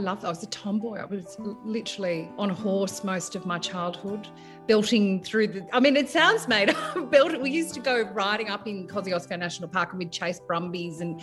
[0.00, 0.24] love.
[0.24, 0.98] I was a tomboy.
[0.98, 4.28] I was literally on a horse most of my childhood,
[4.66, 5.66] belting through the.
[5.72, 6.96] I mean, it sounds made up.
[7.12, 11.20] We used to go riding up in Kosciuszko National Park and we'd chase brumbies, and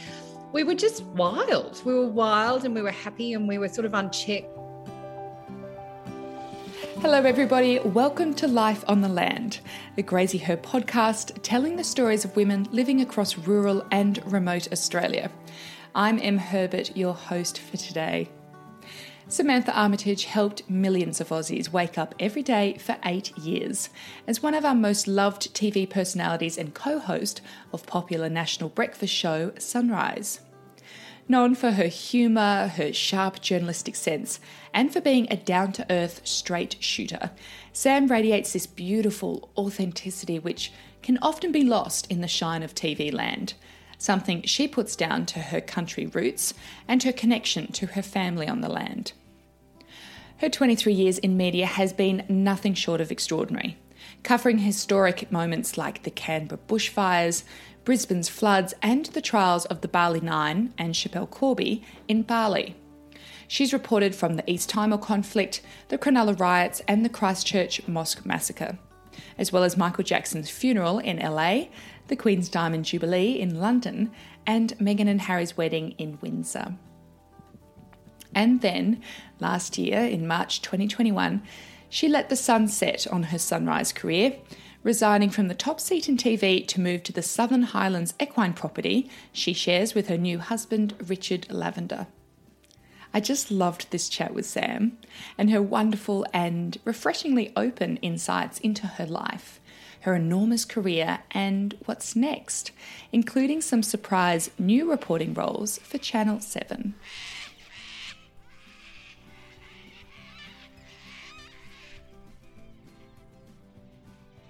[0.53, 1.81] we were just wild.
[1.85, 4.57] We were wild, and we were happy, and we were sort of unchecked.
[7.01, 7.79] Hello, everybody.
[7.79, 9.59] Welcome to Life on the Land,
[9.97, 15.29] a Graziher podcast telling the stories of women living across rural and remote Australia.
[15.93, 18.29] I'm Em Herbert, your host for today.
[19.29, 23.89] Samantha Armytage helped millions of Aussies wake up every day for eight years.
[24.25, 27.41] As one of our most loved TV personalities and co host
[27.73, 30.39] of popular national breakfast show Sunrise.
[31.27, 34.39] Known for her humour, her sharp journalistic sense,
[34.73, 37.31] and for being a down to earth straight shooter,
[37.73, 43.13] Sam radiates this beautiful authenticity which can often be lost in the shine of TV
[43.13, 43.55] land
[43.97, 46.53] something she puts down to her country roots
[46.87, 49.13] and her connection to her family on the land.
[50.37, 53.77] Her 23 years in media has been nothing short of extraordinary,
[54.21, 57.43] covering historic moments like the Canberra bushfires,
[57.83, 62.75] Brisbane's floods, and the trials of the Bali Nine and Schapelle Corby in Bali.
[63.47, 68.77] She's reported from the East Timor conflict, the Cronulla riots, and the Christchurch mosque massacre,
[69.37, 71.67] as well as Michael Jackson's funeral in LA
[72.07, 74.11] the Queen's Diamond Jubilee in London,
[74.45, 76.75] and Meghan and Harry's wedding in Windsor.
[78.33, 79.01] And then,
[79.39, 81.41] last year, in March 2021,
[81.89, 84.35] she let the sun set on her sunrise career,
[84.83, 89.09] resigning from the top seat in TV to move to the Southern Highlands equine property
[89.31, 92.07] she shares with her new husband, Richard Lavender.
[93.13, 94.97] I just loved this chat with Sam
[95.37, 99.59] and her wonderful and refreshingly open insights into her life
[100.07, 102.71] her enormous career, and what's next,
[103.11, 106.95] including some surprise new reporting roles for Channel 7.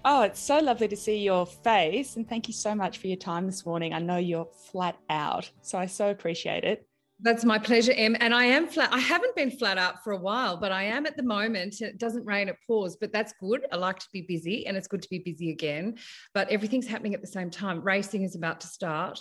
[0.06, 2.18] Oh, it's so lovely to see your face.
[2.18, 3.94] And thank you so much for your time this morning.
[3.94, 6.88] I know you're flat out, so I so appreciate it.
[7.20, 8.16] That's my pleasure, Em.
[8.20, 8.94] And I am flat.
[8.94, 11.82] I haven't been flat out for a while, but I am at the moment.
[11.82, 13.66] It doesn't rain, it pours, but that's good.
[13.72, 15.98] I like to be busy and it's good to be busy again.
[16.36, 17.82] But everything's happening at the same time.
[17.82, 19.20] Racing is about to start,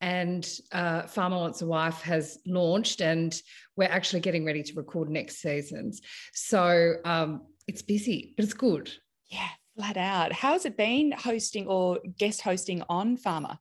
[0.00, 3.40] and uh, Farmer Wants a Wife has launched, and
[3.76, 6.00] we're actually getting ready to record next seasons.
[6.32, 8.90] So um, it's busy, but it's good.
[9.28, 10.32] Yeah, flat out.
[10.32, 13.58] How's it been hosting or guest hosting on Farmer?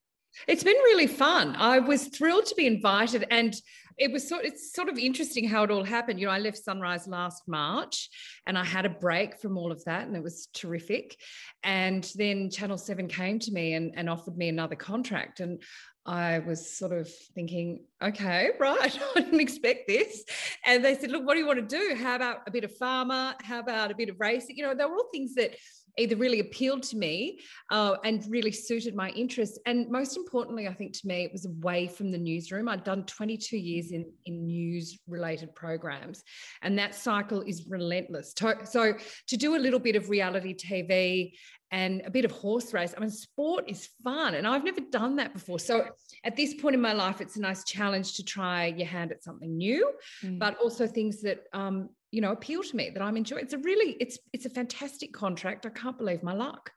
[0.48, 1.56] It's been really fun.
[1.56, 3.56] I was thrilled to be invited, and
[3.98, 4.46] it was sort.
[4.46, 6.20] It's sort of interesting how it all happened.
[6.20, 8.10] You know, I left Sunrise last March,
[8.46, 11.18] and I had a break from all of that, and it was terrific.
[11.64, 15.62] And then Channel Seven came to me and, and offered me another contract, and
[16.06, 20.24] I was sort of thinking, okay, right, I didn't expect this.
[20.66, 21.96] And they said, look, what do you want to do?
[21.96, 23.34] How about a bit of farmer?
[23.42, 24.58] How about a bit of racing?
[24.58, 25.56] You know, they were all things that
[25.98, 27.40] either really appealed to me
[27.72, 29.60] uh, and really suited my interests.
[29.66, 32.68] And most importantly, I think to me, it was away from the newsroom.
[32.68, 36.24] I'd done 22 years in, in news related programs,
[36.62, 38.34] and that cycle is relentless.
[38.66, 38.94] So,
[39.28, 41.34] to do a little bit of reality TV
[41.72, 42.94] and a bit of horse race.
[42.96, 45.60] I mean, sport is fun, and I've never done that before.
[45.60, 45.88] So,
[46.24, 49.24] at this point in my life, it's a nice challenge to try your hand at
[49.24, 49.92] something new,
[50.24, 50.40] mm.
[50.40, 53.58] but also things that um, you know appeal to me that i'm enjoying it's a
[53.60, 56.72] really it's it's a fantastic contract i can't believe my luck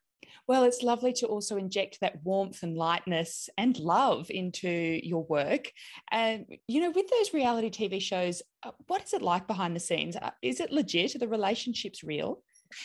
[0.49, 4.71] well, it's lovely to also inject that warmth and lightness and love into
[5.03, 5.71] your work.
[6.11, 9.81] And, you know, with those reality TV shows, uh, what is it like behind the
[9.81, 10.17] scenes?
[10.17, 11.15] Uh, is it legit?
[11.15, 12.43] Are the relationships real?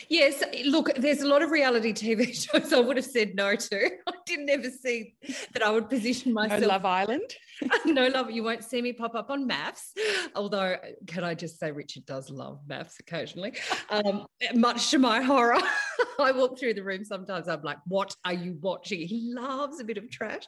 [0.09, 3.85] Yes, look, there's a lot of reality TV shows I would have said no to.
[4.07, 5.15] I didn't ever see
[5.53, 6.61] that I would position myself.
[6.61, 7.35] No Love Island.
[7.85, 8.31] no love.
[8.31, 9.91] You won't see me pop up on MAFS.
[10.35, 10.77] Although,
[11.07, 13.53] can I just say, Richard does love MAFS occasionally,
[13.89, 15.59] um, much to my horror.
[16.19, 17.47] I walk through the room sometimes.
[17.47, 20.43] I'm like, "What are you watching?" He loves a bit of trash,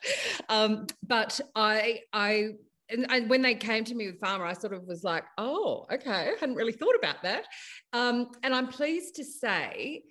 [0.49, 2.51] um, but I, I
[2.89, 5.85] and, and, when they came to me with farmer, I sort of was like, oh,
[5.91, 7.45] okay, I hadn't really thought about that.
[7.93, 10.03] Um, and I'm pleased to say,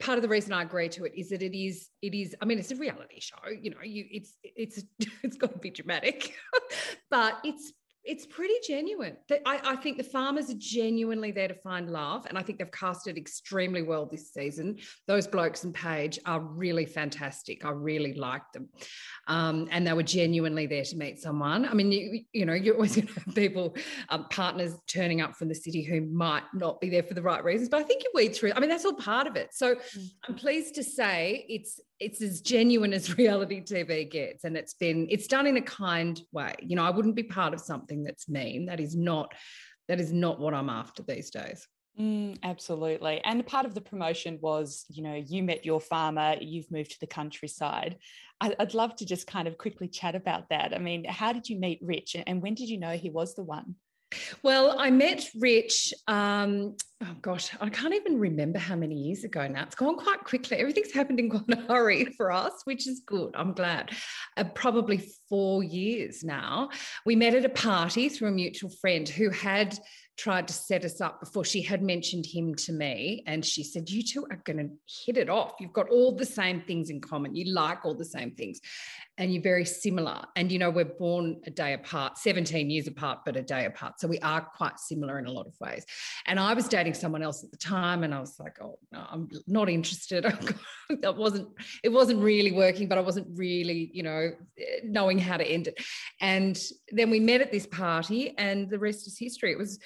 [0.00, 2.34] part of the reason I agree to it is that it is, it is.
[2.40, 3.36] I mean, it's a reality show.
[3.48, 4.82] You know, you it's it's
[5.22, 6.34] it's got to be dramatic,
[7.10, 7.72] but it's
[8.04, 9.16] it's pretty genuine.
[9.46, 12.70] I, I, think the farmers are genuinely there to find love, and I think they've
[12.70, 14.78] cast it extremely well this season.
[15.06, 17.64] Those blokes and Paige are really fantastic.
[17.64, 18.68] I really liked them,
[19.26, 21.66] um, and they were genuinely there to meet someone.
[21.66, 23.74] I mean, you, you know, you're always going to have people,
[24.10, 27.42] um, partners turning up from the city who might not be there for the right
[27.42, 28.52] reasons, but I think you weed through.
[28.54, 29.54] I mean, that's all part of it.
[29.54, 30.08] So mm.
[30.28, 34.44] I'm pleased to say it's it's as genuine as reality TV gets.
[34.44, 36.54] And it's been, it's done in a kind way.
[36.60, 38.66] You know, I wouldn't be part of something that's mean.
[38.66, 39.34] That is not
[39.88, 41.66] that is not what I'm after these days.
[42.00, 43.20] Mm, absolutely.
[43.22, 47.00] And part of the promotion was, you know, you met your farmer, you've moved to
[47.00, 47.98] the countryside.
[48.40, 50.74] I'd love to just kind of quickly chat about that.
[50.74, 53.44] I mean, how did you meet Rich and when did you know he was the
[53.44, 53.76] one?
[54.42, 59.46] Well, I met Rich, um, oh gosh, I can't even remember how many years ago
[59.46, 59.64] now.
[59.64, 60.56] It's gone quite quickly.
[60.56, 63.34] Everything's happened in quite a hurry for us, which is good.
[63.34, 63.90] I'm glad.
[64.36, 66.70] Uh, probably four years now.
[67.04, 69.78] We met at a party through a mutual friend who had
[70.16, 73.90] tried to set us up before she had mentioned him to me and she said
[73.90, 74.70] you two are going to
[75.04, 78.04] hit it off you've got all the same things in common you like all the
[78.04, 78.60] same things
[79.16, 80.24] and you're very similar.
[80.36, 84.00] And you know we're born a day apart 17 years apart but a day apart.
[84.00, 85.84] So we are quite similar in a lot of ways.
[86.26, 89.04] And i was dating someone else at the time and i was like oh no
[89.10, 90.24] i'm not interested.
[91.00, 91.48] That wasn't
[91.82, 94.32] it wasn't really working but i wasn't really you know
[94.82, 95.78] knowing how to end it.
[96.20, 96.60] And
[96.90, 99.52] then we met at this party and the rest is history.
[99.52, 99.78] It was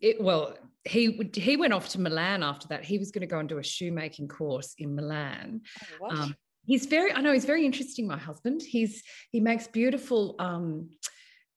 [0.00, 2.84] it, well, he he went off to Milan after that.
[2.84, 5.60] He was going to go and do a shoemaking course in Milan.
[6.02, 6.36] Oh, um,
[6.70, 8.06] he's very, I know he's very interesting.
[8.06, 9.02] My husband, he's
[9.32, 10.90] he makes beautiful um,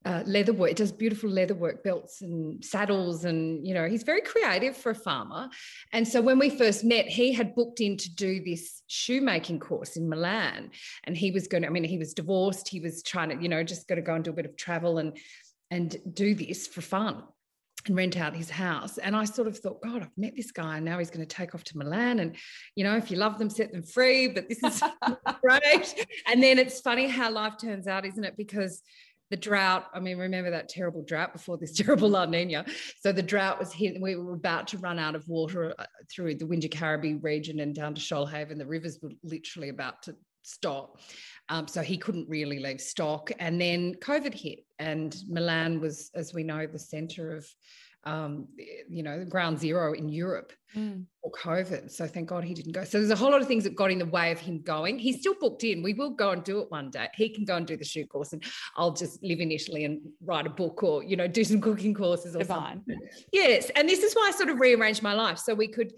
[0.06, 0.74] uh, leather work.
[0.74, 4.96] Does beautiful leather work belts and saddles, and you know he's very creative for a
[4.96, 5.50] farmer.
[5.92, 9.98] And so when we first met, he had booked in to do this shoemaking course
[9.98, 10.72] in Milan,
[11.04, 11.68] and he was going to.
[11.68, 12.68] I mean, he was divorced.
[12.68, 14.58] He was trying to, you know, just going to go and do a bit of
[14.58, 15.16] travel and
[15.70, 17.24] and do this for fun
[17.86, 18.98] and rent out his house.
[18.98, 21.36] And I sort of thought, God, I've met this guy and now he's going to
[21.36, 22.20] take off to Milan.
[22.20, 22.36] And,
[22.76, 24.28] you know, if you love them, set them free.
[24.28, 24.82] But this is
[25.42, 26.08] great.
[26.28, 28.38] And then it's funny how life turns out, isn't it?
[28.38, 28.82] Because
[29.30, 32.66] the drought, I mean, remember that terrible drought before this terrible La Nina.
[33.02, 34.00] So the drought was hit.
[34.00, 37.96] We were about to run out of water uh, through the Wingecarribee region and down
[37.96, 38.58] to Shoalhaven.
[38.58, 41.00] The rivers were literally about to stop.
[41.50, 43.32] Um, so he couldn't really leave stock.
[43.40, 47.48] And then COVID hit, and Milan was, as we know, the center of,
[48.06, 48.48] um,
[48.90, 51.06] you know, ground zero in Europe mm.
[51.22, 51.90] for COVID.
[51.90, 52.84] So thank God he didn't go.
[52.84, 55.00] So there's a whole lot of things that got in the way of him going.
[55.00, 55.84] He's still booked in.
[55.84, 57.08] We will go and do it one day.
[57.16, 58.44] He can go and do the shoe course, and
[58.76, 61.94] I'll just live in Italy and write a book or, you know, do some cooking
[61.94, 62.78] courses or Divine.
[62.78, 63.00] something.
[63.32, 63.70] Yes.
[63.76, 65.94] And this is why I sort of rearranged my life so we could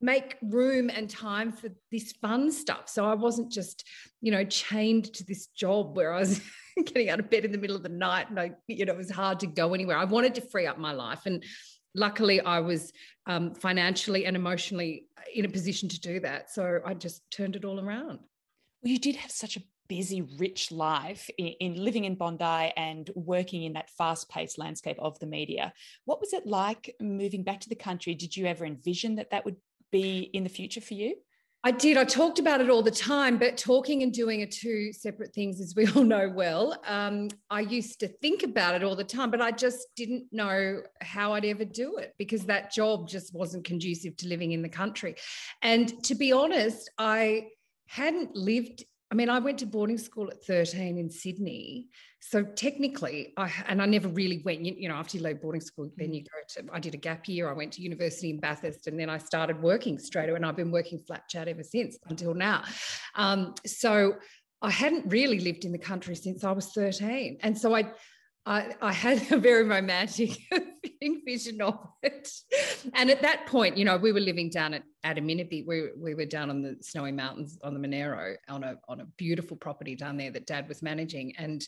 [0.00, 2.88] make room and time for this fun stuff.
[2.88, 3.86] So I wasn't just,
[4.20, 6.40] you know, chained to this job where I was
[6.76, 8.98] getting out of bed in the middle of the night and I, you know, it
[8.98, 9.98] was hard to go anywhere.
[9.98, 11.26] I wanted to free up my life.
[11.26, 11.44] And
[11.94, 12.92] luckily I was
[13.26, 16.50] um, financially and emotionally in a position to do that.
[16.50, 18.20] So I just turned it all around.
[18.82, 23.10] Well, you did have such a busy, rich life in, in, living in Bondi and
[23.16, 25.72] working in that fast paced landscape of the media.
[26.04, 28.14] What was it like moving back to the country?
[28.14, 29.56] Did you ever envision that that would
[29.90, 31.16] be in the future for you?
[31.62, 31.98] I did.
[31.98, 35.60] I talked about it all the time, but talking and doing are two separate things,
[35.60, 36.80] as we all know well.
[36.86, 40.80] Um, I used to think about it all the time, but I just didn't know
[41.02, 44.70] how I'd ever do it because that job just wasn't conducive to living in the
[44.70, 45.16] country.
[45.60, 47.48] And to be honest, I
[47.88, 51.88] hadn't lived I mean, I went to boarding school at 13 in Sydney.
[52.20, 55.60] So technically, I and I never really went, you, you, know, after you leave boarding
[55.60, 57.48] school, then you go to, I did a gap year.
[57.48, 60.36] I went to university in Bathurst and then I started working straight away.
[60.36, 62.62] And I've been working flat chat ever since until now.
[63.16, 64.14] Um, so
[64.62, 67.38] I hadn't really lived in the country since I was 13.
[67.42, 67.90] And so I,
[68.46, 70.38] I, I had a very romantic
[71.26, 72.30] vision of it.
[72.94, 75.66] And at that point, you know, we were living down at Adaminaby.
[75.66, 79.04] We, we were down on the snowy mountains on the Monaro on a, on a
[79.18, 81.34] beautiful property down there that dad was managing.
[81.36, 81.62] And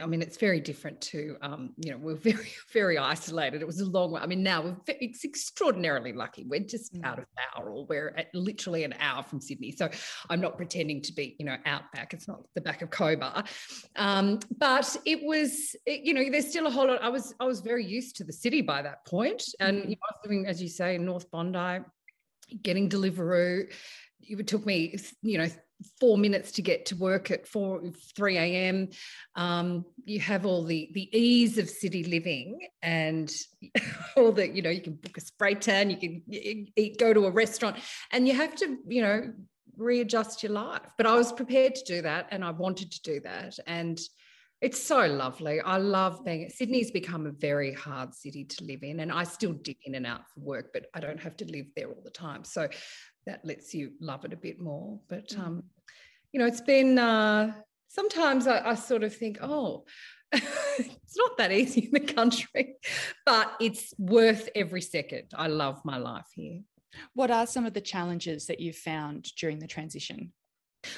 [0.00, 3.62] I mean, it's very different to, um, you know, we're very, very isolated.
[3.62, 4.20] It was a long way.
[4.20, 6.44] I mean, now we're, it's extraordinarily lucky.
[6.44, 7.04] We're just mm.
[7.04, 7.86] out of Bowral.
[7.86, 9.72] We're at literally an hour from Sydney.
[9.72, 9.88] So
[10.28, 12.12] I'm not pretending to be, you know, out back.
[12.12, 13.44] It's not the back of Cobar.
[13.96, 17.02] Um, but it was, it, you know, there's still a whole lot.
[17.02, 19.44] I was, I was very used to the city by that point.
[19.60, 19.84] And, mm.
[19.84, 21.84] you know, I was living, as you say, in North Bondi,
[22.62, 23.72] getting Deliveroo.
[24.26, 25.48] It took me, you know,
[26.00, 27.82] four minutes to get to work at 4
[28.16, 28.88] 3 a.m
[29.36, 33.32] um, you have all the the ease of city living and
[34.16, 37.26] all the you know you can book a spray tan you can eat, go to
[37.26, 37.76] a restaurant
[38.12, 39.32] and you have to you know
[39.76, 43.20] readjust your life but i was prepared to do that and i wanted to do
[43.20, 44.00] that and
[44.64, 45.60] it's so lovely.
[45.60, 49.52] I love being Sydney's become a very hard city to live in, and I still
[49.52, 52.10] dip in and out for work, but I don't have to live there all the
[52.10, 52.44] time.
[52.44, 52.68] So
[53.26, 55.00] that lets you love it a bit more.
[55.08, 55.40] But mm.
[55.40, 55.64] um,
[56.32, 57.52] you know, it's been uh,
[57.88, 59.84] sometimes I, I sort of think, oh,
[60.32, 62.76] it's not that easy in the country,
[63.24, 65.30] but it's worth every second.
[65.34, 66.60] I love my life here.
[67.14, 70.32] What are some of the challenges that you've found during the transition?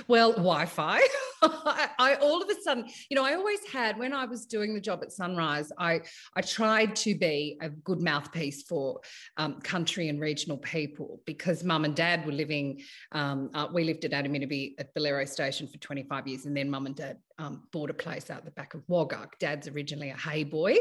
[0.09, 1.01] Well, Wi Fi.
[1.43, 4.75] I, I, all of a sudden, you know, I always had when I was doing
[4.75, 6.01] the job at Sunrise, I
[6.35, 9.01] I tried to be a good mouthpiece for
[9.37, 12.83] um, country and regional people because mum and dad were living.
[13.13, 16.87] Um, uh, we lived at Adaminaby at Bolaro Station for 25 years, and then mum
[16.87, 19.29] and dad um, bought a place out the back of Wagga.
[19.39, 20.77] Dad's originally a hay boy,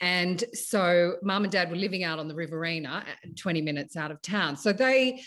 [0.00, 3.04] and so mum and dad were living out on the Riverina,
[3.38, 4.56] 20 minutes out of town.
[4.56, 5.22] So they,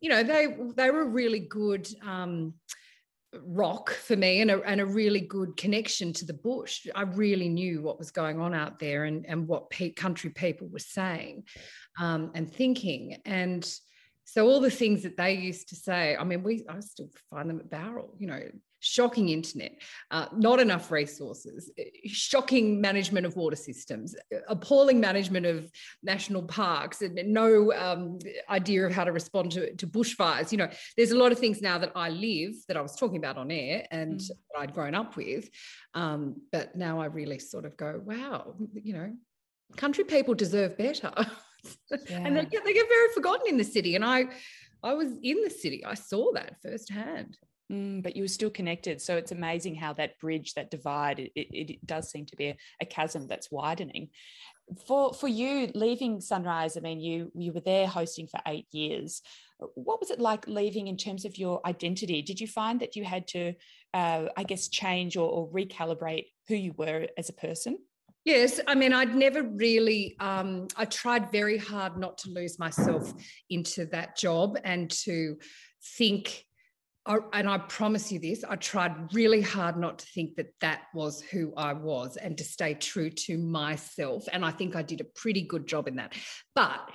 [0.00, 1.88] you know, they they were really good.
[2.04, 2.54] Um,
[3.44, 6.86] rock for me and a, and a really good connection to the bush.
[6.94, 10.68] I really knew what was going on out there and, and what pe- country people
[10.68, 11.44] were saying
[12.00, 13.18] um, and thinking.
[13.24, 13.68] And
[14.24, 17.48] so all the things that they used to say, I mean, we I still find
[17.48, 18.42] them at Bowral, you know,
[18.80, 19.80] shocking internet,
[20.10, 24.14] uh, not enough resources, eh, shocking management of water systems,
[24.48, 25.70] appalling management of
[26.02, 28.18] national parks, and no um,
[28.50, 30.52] idea of how to respond to, to bushfires.
[30.52, 33.18] You know, there's a lot of things now that I live that I was talking
[33.18, 34.30] about on air and mm.
[34.58, 35.48] I'd grown up with.
[35.94, 39.12] Um, but now I really sort of go, wow, you know,
[39.76, 41.12] country people deserve better.
[41.16, 41.26] Yeah.
[42.10, 43.96] and they get, they get very forgotten in the city.
[43.96, 44.26] And I,
[44.82, 45.84] I was in the city.
[45.84, 47.36] I saw that firsthand.
[47.70, 49.00] Mm, but you were still connected.
[49.00, 52.56] So it's amazing how that bridge, that divide, it, it does seem to be a,
[52.80, 54.10] a, chasm that's widening.
[54.86, 59.20] For for you leaving Sunrise, I mean, you you were there hosting for eight years.
[59.74, 62.22] What was it like leaving in terms of your identity?
[62.22, 63.54] Did you find that you had to,
[63.94, 67.78] uh, I guess, change or, or recalibrate who you were as a person?
[68.24, 73.14] Yes, I mean, I'd never really, um, I tried very hard not to lose myself
[73.50, 75.36] into that job and to
[75.96, 76.45] think
[77.32, 81.20] and I promise you this, I tried really hard not to think that that was
[81.20, 84.26] who I was and to stay true to myself.
[84.32, 86.14] And I think I did a pretty good job in that.
[86.54, 86.90] But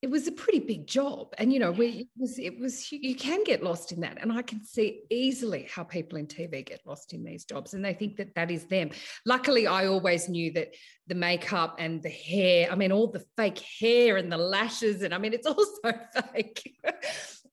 [0.00, 1.32] it was a pretty big job.
[1.38, 4.18] And you know we, it was it was you can get lost in that.
[4.20, 7.84] And i can see easily how people in tv get lost in these jobs and
[7.84, 8.90] they think that that is them.
[9.24, 10.74] Luckily i always knew that
[11.06, 15.14] the makeup and the hair i mean all the fake hair and the lashes and
[15.14, 15.80] i mean it's also
[16.32, 16.76] fake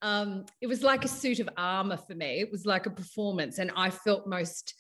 [0.02, 2.40] um, it was like a suit of armor for me.
[2.40, 4.74] It was like a performance, and I felt most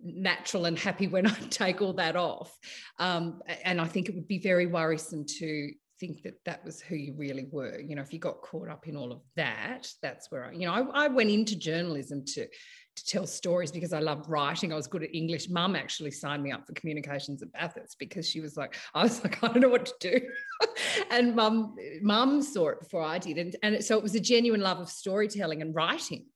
[0.00, 2.56] natural and happy when I take all that off.
[2.98, 6.94] Um, and I think it would be very worrisome to think that that was who
[6.94, 7.80] you really were.
[7.80, 10.66] You know, if you got caught up in all of that, that's where I, you
[10.66, 12.46] know, I, I went into journalism to
[12.98, 14.72] to tell stories because I loved writing.
[14.72, 15.48] I was good at English.
[15.48, 19.22] Mum actually signed me up for communications at Bathurst because she was like, I was
[19.24, 20.20] like, I don't know what to do.
[21.10, 23.38] and mum, mum saw it before I did.
[23.38, 26.26] And, and so it was a genuine love of storytelling and writing.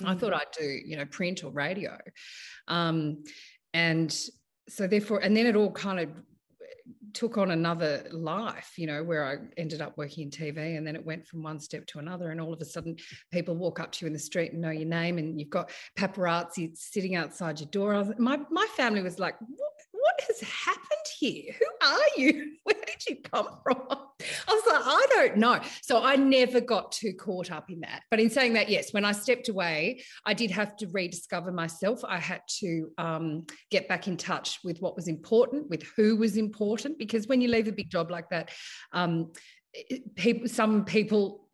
[0.00, 0.10] Mm-hmm.
[0.10, 0.36] I thought mm.
[0.36, 1.98] I'd do, you know, print or radio.
[2.68, 3.24] Um,
[3.72, 4.14] and
[4.68, 6.10] so therefore, and then it all kind of
[7.12, 10.96] took on another life, you know, where I ended up working in TV and then
[10.96, 12.30] it went from one step to another.
[12.30, 12.96] And all of a sudden,
[13.32, 15.70] people walk up to you in the street and know your name, and you've got
[15.96, 17.94] paparazzi sitting outside your door.
[17.94, 21.54] Was, my, my family was like, what, what has happened here?
[21.58, 22.52] Who are you?
[22.64, 23.82] Where did you come from?
[23.90, 25.60] I was like, I don't know.
[25.82, 28.02] So I never got too caught up in that.
[28.10, 32.02] But in saying that, yes, when I stepped away, I did have to rediscover myself.
[32.04, 36.36] I had to um, get back in touch with what was important, with who was
[36.36, 38.50] important, because when you leave a big job like that,
[38.92, 39.32] um,
[40.14, 41.48] people, some people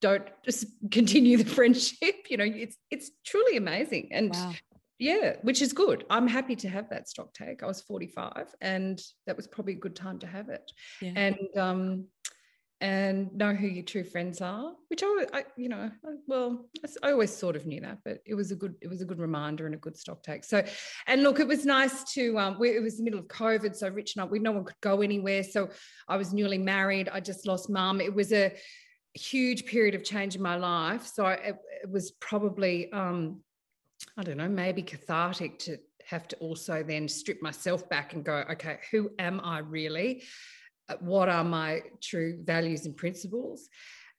[0.00, 2.14] don't just continue the friendship.
[2.30, 4.08] You know, it's it's truly amazing.
[4.12, 4.54] And wow
[4.98, 6.04] yeah, which is good.
[6.10, 7.62] I'm happy to have that stock take.
[7.62, 10.70] I was 45 and that was probably a good time to have it.
[11.00, 11.12] Yeah.
[11.14, 12.04] And um
[12.80, 15.90] and know who your true friends are, which I, I you know,
[16.26, 16.68] well,
[17.02, 19.18] I always sort of knew that, but it was a good, it was a good
[19.18, 20.44] reminder and a good stock take.
[20.44, 20.62] So,
[21.08, 23.88] and look, it was nice to, um, we, it was the middle of COVID, so
[23.88, 25.42] Rich and I, we no one could go anywhere.
[25.42, 25.70] So
[26.06, 27.08] I was newly married.
[27.08, 28.00] I just lost mum.
[28.00, 28.54] It was a
[29.14, 31.04] huge period of change in my life.
[31.04, 33.40] So I, it, it was probably, um,
[34.18, 38.44] I don't know, maybe cathartic to have to also then strip myself back and go,
[38.50, 40.24] okay, who am I really?
[40.88, 43.68] Uh, what are my true values and principles?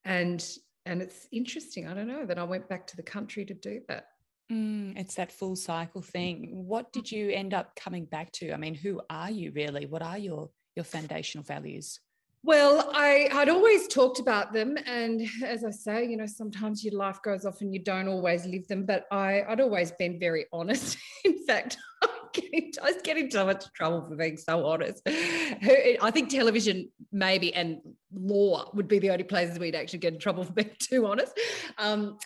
[0.05, 0.43] And
[0.85, 1.87] and it's interesting.
[1.87, 4.05] I don't know that I went back to the country to do that.
[4.51, 6.49] Mm, it's that full cycle thing.
[6.65, 8.53] What did you end up coming back to?
[8.53, 9.85] I mean, who are you really?
[9.85, 11.99] What are your your foundational values?
[12.43, 14.77] Well, I'd always talked about them.
[14.85, 18.45] And as I say, you know, sometimes your life goes off and you don't always
[18.45, 20.97] live them, but I, I'd always been very honest.
[21.25, 25.01] In fact, I was getting so much trouble for being so honest.
[25.05, 27.79] I think television, maybe, and
[28.13, 31.37] law would be the only places we'd actually get in trouble for being too honest.
[31.77, 32.17] Um,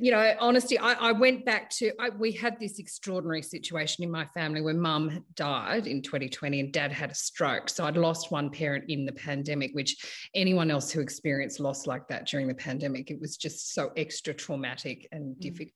[0.00, 4.10] you know, honesty, I, I went back to, I, we had this extraordinary situation in
[4.10, 7.68] my family where mum died in 2020 and dad had a stroke.
[7.68, 9.96] So I'd lost one parent in the pandemic, which
[10.34, 14.34] anyone else who experienced loss like that during the pandemic, it was just so extra
[14.34, 15.40] traumatic and mm.
[15.40, 15.72] difficult.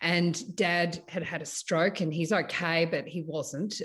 [0.00, 3.80] And dad had had a stroke and he's okay, but he wasn't.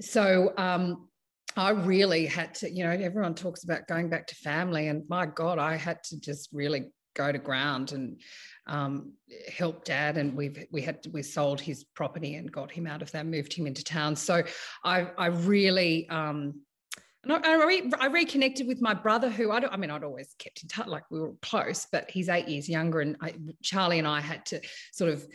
[0.00, 1.08] So, um,
[1.56, 5.26] I really had to, you know, everyone talks about going back to family, and my
[5.26, 8.20] God, I had to just really go to ground and
[8.66, 9.12] um,
[9.54, 10.16] help dad.
[10.16, 13.52] And we've we had we sold his property and got him out of that, moved
[13.52, 14.16] him into town.
[14.16, 14.42] So
[14.84, 16.62] I I really um,
[17.24, 20.04] and I, I, re, I, reconnected with my brother, who I don't, I mean, I'd
[20.04, 23.00] always kept in touch, like we were close, but he's eight years younger.
[23.00, 23.16] And
[23.60, 24.60] Charlie and I had to
[24.92, 25.26] sort of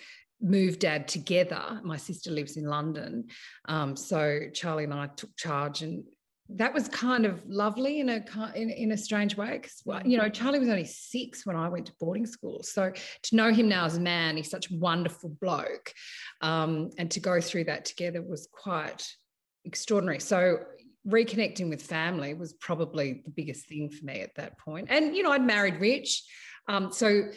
[0.42, 1.82] move dad together.
[1.84, 3.26] My sister lives in London.
[3.66, 6.06] Um, so Charlie and I took charge and
[6.56, 8.24] that was kind of lovely in a
[8.56, 11.70] in, in a strange way because well, you know Charlie was only six when I
[11.70, 12.92] went to boarding school, so
[13.24, 15.94] to know him now as a man, he's such a wonderful bloke,
[16.42, 19.06] um, and to go through that together was quite
[19.66, 20.20] extraordinary.
[20.20, 20.60] So
[21.08, 24.88] reconnecting with family was probably the biggest thing for me at that point.
[24.90, 26.24] And, you know, I'd married rich.
[26.68, 27.30] Um, so,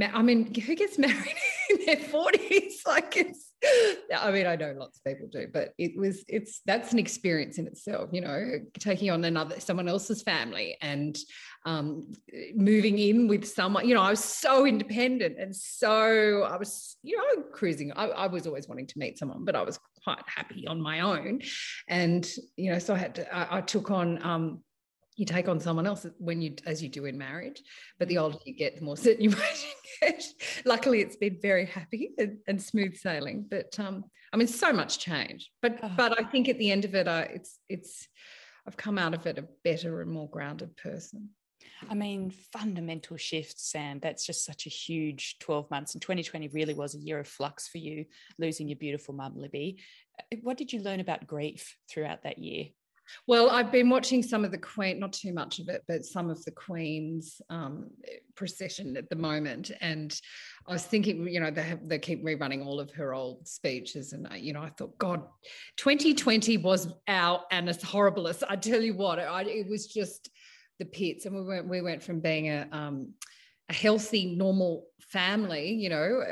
[0.00, 1.36] I mean, who gets married
[1.70, 2.62] in their 40s?
[2.86, 3.45] Like it's,
[4.16, 7.58] I mean, I know lots of people do, but it was, it's, that's an experience
[7.58, 11.18] in itself, you know, taking on another, someone else's family and
[11.64, 12.12] um,
[12.54, 17.16] moving in with someone, you know, I was so independent and so I was, you
[17.16, 17.92] know, cruising.
[17.92, 21.00] I, I was always wanting to meet someone, but I was quite happy on my
[21.00, 21.40] own.
[21.88, 24.62] And, you know, so I had to, I, I took on, um,
[25.16, 27.62] you take on someone else when you, as you do in marriage,
[27.98, 29.34] but the older you get, the more certain you
[30.00, 30.24] get.
[30.64, 33.46] Luckily, it's been very happy and, and smooth sailing.
[33.50, 35.50] But um, I mean, so much change.
[35.62, 35.90] But oh.
[35.96, 38.08] but I think at the end of it, I, it's it's
[38.66, 41.30] I've come out of it a better and more grounded person.
[41.88, 43.98] I mean, fundamental shifts, Sam.
[44.00, 45.94] That's just such a huge 12 months.
[45.94, 48.06] And 2020 really was a year of flux for you,
[48.38, 49.78] losing your beautiful mum, Libby.
[50.18, 52.66] Uh, what did you learn about grief throughout that year?
[53.26, 56.30] Well, I've been watching some of the Queen, not too much of it, but some
[56.30, 57.90] of the Queen's um,
[58.34, 59.70] procession at the moment.
[59.80, 60.18] And
[60.66, 64.12] I was thinking, you know, they have, they keep rerunning all of her old speeches,
[64.12, 65.22] and I, you know, I thought, God,
[65.76, 70.30] 2020 was our and as horrible as I tell you what, I, it was just
[70.78, 73.12] the pits, and we went we went from being a um,
[73.68, 76.22] a healthy, normal family, you know,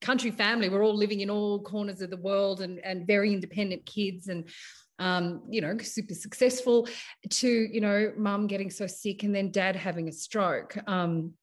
[0.00, 0.68] country family.
[0.68, 4.48] We're all living in all corners of the world and and very independent kids and.
[4.98, 6.88] Um, you know, super successful
[7.30, 10.76] to, you know, mum getting so sick and then dad having a stroke.
[10.88, 11.34] Um,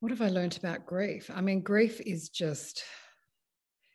[0.00, 1.30] what have I learned about grief?
[1.32, 2.82] I mean, grief is just,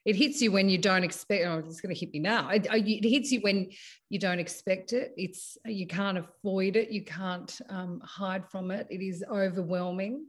[0.08, 2.66] it hits you when you don't expect oh it's going to hit me now it,
[2.72, 3.70] it, hits you when
[4.10, 8.88] you don't expect it it's you can't avoid it you can't um, hide from it
[8.90, 10.26] it is overwhelming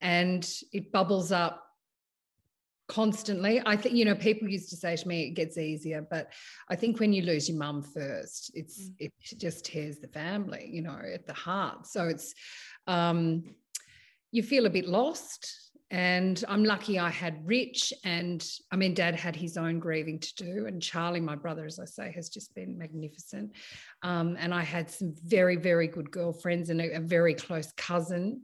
[0.00, 1.67] and it bubbles up
[2.88, 6.32] constantly i think you know people used to say to me it gets easier but
[6.70, 8.94] i think when you lose your mum first it's mm.
[8.98, 12.34] it just tears the family you know at the heart so it's
[12.86, 13.44] um
[14.32, 19.14] you feel a bit lost and I'm lucky I had Rich, and I mean, Dad
[19.14, 22.54] had his own grieving to do, and Charlie, my brother, as I say, has just
[22.54, 23.52] been magnificent.
[24.02, 28.42] Um, and I had some very, very good girlfriends and a, a very close cousin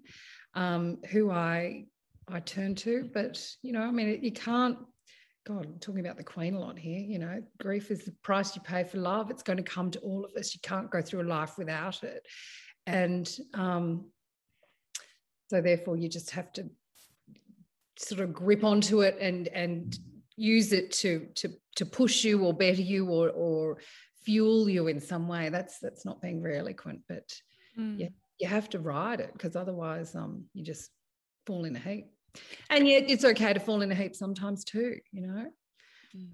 [0.55, 1.85] um, who I
[2.29, 3.11] I turn to.
[3.13, 4.79] But you know, I mean, you can't.
[5.47, 7.01] God, I'm talking about the Queen a lot here.
[7.01, 9.31] You know, grief is the price you pay for love.
[9.31, 10.55] It's going to come to all of us.
[10.55, 12.27] You can't go through a life without it,
[12.87, 14.11] and um,
[15.51, 16.71] so therefore, you just have to
[17.99, 19.99] sort of grip onto it and and
[20.37, 23.79] use it to to to push you or better you or or
[24.25, 27.33] fuel you in some way that's that's not being very eloquent but
[27.79, 27.99] mm.
[27.99, 28.09] yeah
[28.41, 30.91] you have to ride it because otherwise um you just
[31.47, 32.07] fall in a heap
[32.71, 35.47] and yet it's okay to fall in a heap sometimes too you know
[36.17, 36.29] mm.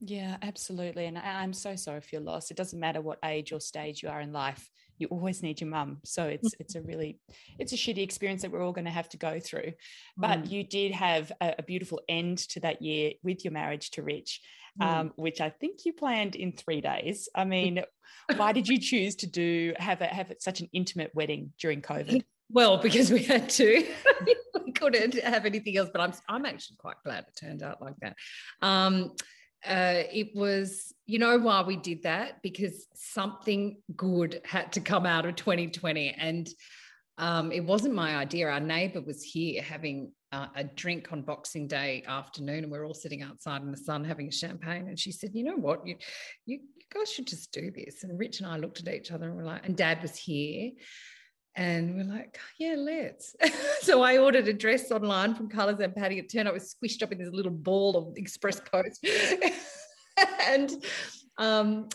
[0.00, 3.60] yeah absolutely and i'm so sorry for your loss it doesn't matter what age or
[3.60, 5.98] stage you are in life you always need your mum.
[6.04, 6.60] So it's mm.
[6.60, 7.18] it's a really
[7.58, 9.72] it's a shitty experience that we're all going to have to go through.
[10.16, 10.50] But mm.
[10.50, 14.40] you did have a, a, beautiful end to that year with your marriage to Rich,
[14.80, 14.86] mm.
[14.86, 17.28] um, which I think you planned in three days.
[17.34, 17.82] I mean,
[18.36, 22.22] why did you choose to do have a, have such an intimate wedding during COVID?
[22.48, 23.86] Well, because we had to.
[24.64, 25.90] we couldn't have anything else.
[25.92, 28.16] But I'm I'm actually quite glad it turned out like that.
[28.62, 29.12] Um,
[29.66, 32.42] uh, it was, you know, why we did that?
[32.42, 36.10] Because something good had to come out of 2020.
[36.10, 36.48] And
[37.18, 38.48] um, it wasn't my idea.
[38.48, 42.86] Our neighbor was here having uh, a drink on Boxing Day afternoon, and we we're
[42.86, 44.88] all sitting outside in the sun having a champagne.
[44.88, 45.86] And she said, "You know what?
[45.86, 45.96] You,
[46.44, 49.28] you, you guys should just do this." And Rich and I looked at each other
[49.28, 50.72] and we're like, and Dad was here,
[51.56, 53.34] and we're like, yeah, let's.
[53.80, 56.18] so I ordered a dress online from Colours and Patty.
[56.18, 59.06] It turned out it was squished up in this little ball of Express Post.
[60.46, 60.70] and
[61.38, 61.88] um,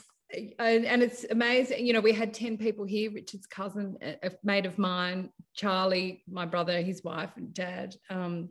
[0.59, 1.85] and, and, it's amazing.
[1.85, 6.45] You know, we had 10 people here, Richard's cousin, a mate of mine, Charlie, my
[6.45, 7.95] brother, his wife, and dad.
[8.09, 8.49] Um,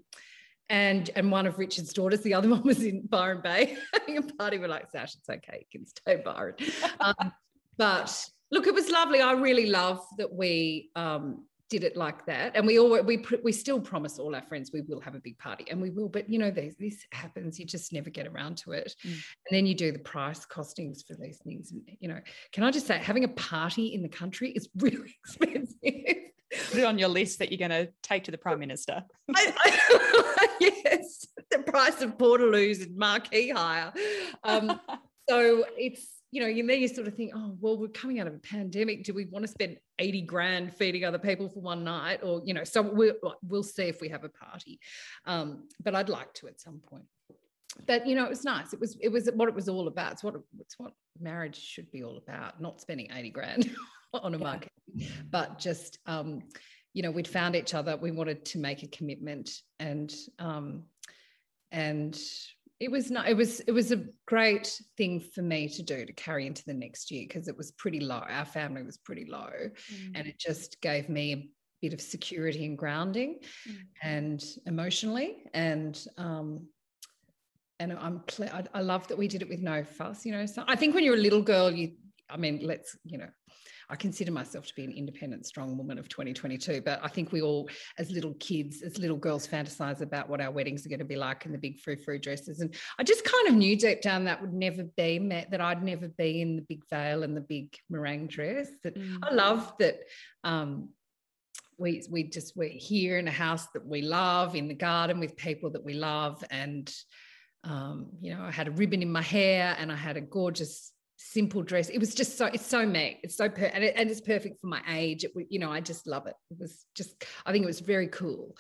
[0.69, 2.21] and and one of Richard's daughters.
[2.21, 4.59] The other one was in Byron Bay having a party.
[4.59, 6.55] We're like, Sash, it's okay, you can stay Byron.
[7.01, 7.33] Um,
[7.77, 9.21] but look, it was lovely.
[9.21, 13.53] I really love that we um, did it like that, and we all we we
[13.53, 16.09] still promise all our friends we will have a big party, and we will.
[16.09, 17.59] But you know, this, this happens.
[17.59, 19.13] You just never get around to it, mm.
[19.13, 21.71] and then you do the price costings for these things.
[21.71, 22.19] And you know,
[22.53, 25.75] can I just say, having a party in the country is really expensive.
[26.71, 29.05] Put it on your list that you're going to take to the prime minister.
[29.37, 33.93] I, I, yes, the price of portaloos and marquee hire.
[34.43, 34.81] Um,
[35.29, 38.27] so it's you know, you then you sort of think, oh, well, we're coming out
[38.27, 39.05] of a pandemic.
[39.05, 42.21] Do we want to spend 80 grand feeding other people for one night?
[42.23, 44.79] Or, you know, so we'll, we'll see if we have a party.
[45.27, 47.05] Um, but I'd like to at some point.
[47.87, 48.73] But you know, it was nice.
[48.73, 50.13] It was it was what it was all about.
[50.13, 53.77] It's what it's what marriage should be all about, not spending 80 grand
[54.13, 54.45] on a yeah.
[54.45, 54.73] market,
[55.31, 56.43] but just um,
[56.93, 60.83] you know, we'd found each other, we wanted to make a commitment and um
[61.73, 62.21] and
[62.81, 66.13] it was not it was it was a great thing for me to do to
[66.15, 69.51] carry into the next year because it was pretty low our family was pretty low
[69.51, 70.13] mm.
[70.15, 71.49] and it just gave me a
[71.83, 73.39] bit of security and grounding
[73.69, 73.77] mm.
[74.03, 76.67] and emotionally and um
[77.79, 80.65] and i'm I, I love that we did it with no fuss you know so
[80.67, 81.93] i think when you're a little girl you
[82.31, 83.29] i mean let's you know
[83.91, 86.83] I consider myself to be an independent, strong woman of 2022.
[86.83, 90.51] But I think we all, as little kids, as little girls, fantasize about what our
[90.51, 92.61] weddings are going to be like in the big frou frou dresses.
[92.61, 95.83] And I just kind of knew deep down that would never be met, that I'd
[95.83, 98.69] never be in the big veil and the big meringue dress.
[98.85, 99.19] That mm.
[99.23, 100.01] I love that.
[100.45, 100.91] Um,
[101.79, 105.35] we, we just we're here in a house that we love in the garden with
[105.35, 106.95] people that we love and
[107.65, 110.93] um, you know i had a ribbon in my hair and i had a gorgeous
[111.21, 111.91] simple dress.
[111.91, 113.21] It was just so it's so me.
[113.23, 115.25] It's so per and, it, and it's perfect for my age.
[115.25, 116.35] It you know I just love it.
[116.51, 118.57] It was just I think it was very cool.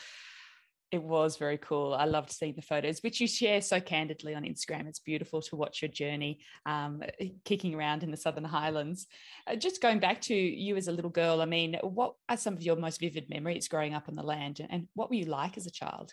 [0.92, 1.94] It was very cool.
[1.94, 4.88] I loved seeing the photos, which you share so candidly on Instagram.
[4.88, 7.04] It's beautiful to watch your journey um,
[7.44, 9.06] kicking around in the Southern Highlands.
[9.46, 12.54] Uh, just going back to you as a little girl, I mean, what are some
[12.54, 15.56] of your most vivid memories growing up on the land and what were you like
[15.56, 16.12] as a child?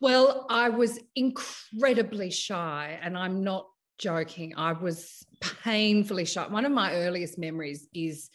[0.00, 3.68] Well, I was incredibly shy, and I'm not
[4.00, 4.54] joking.
[4.56, 6.50] I was painfully shocked.
[6.50, 8.30] One of my earliest memories is,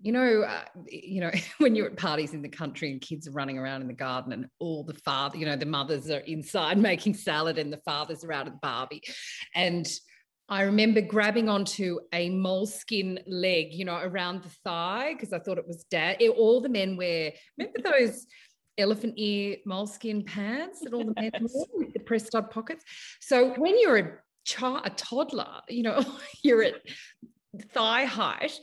[0.00, 3.32] you know, uh, you know, when you're at parties in the country and kids are
[3.32, 6.78] running around in the garden and all the father, you know, the mothers are inside
[6.90, 9.02] making salad and the fathers are out at the barbie,
[9.54, 9.88] and
[10.50, 15.58] I remember grabbing onto a moleskin leg, you know, around the thigh because I thought
[15.58, 16.16] it was dad.
[16.20, 17.32] It, all the men wear.
[17.58, 18.26] Remember those
[18.78, 21.52] elephant ear moleskin pants that all the men yes.
[21.52, 22.82] wore with the pressed up pockets?
[23.20, 24.12] So when you're a
[24.48, 26.02] child, a toddler, you know,
[26.42, 26.74] you're at
[27.72, 28.58] thigh height.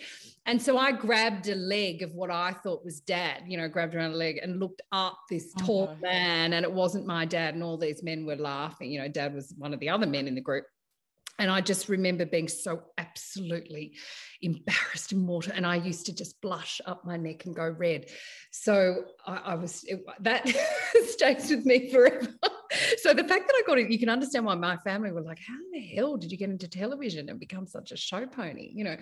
[0.47, 3.95] And so I grabbed a leg of what I thought was dad, you know, grabbed
[3.95, 7.25] around a leg and looked up this oh, tall oh, man, and it wasn't my
[7.25, 7.55] dad.
[7.55, 8.91] And all these men were laughing.
[8.91, 10.65] You know, dad was one of the other men in the group.
[11.37, 13.95] And I just remember being so absolutely
[14.41, 15.51] embarrassed and mortal.
[15.53, 18.05] And I used to just blush up my neck and go red.
[18.51, 20.47] So I, I was, it, that
[21.07, 22.27] stays with me forever.
[22.97, 25.39] so the fact that I got it, you can understand why my family were like,
[25.39, 28.71] how the hell did you get into television and become such a show pony?
[28.73, 28.97] You know,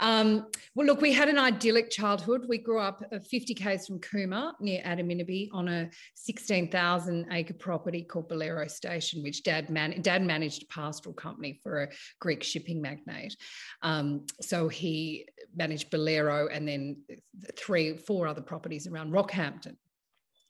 [0.00, 2.46] um, well, look, we had an idyllic childhood.
[2.48, 8.28] We grew up 50 k's from Cooma near Adaminaby on a 16,000 acre property called
[8.28, 11.88] Bolaro Station, which dad, man- dad managed a pastoral company for a
[12.20, 13.36] Greek shipping magnate.
[13.82, 16.96] Um, so he managed Bolaro and then
[17.56, 19.76] three, four other properties around Rockhampton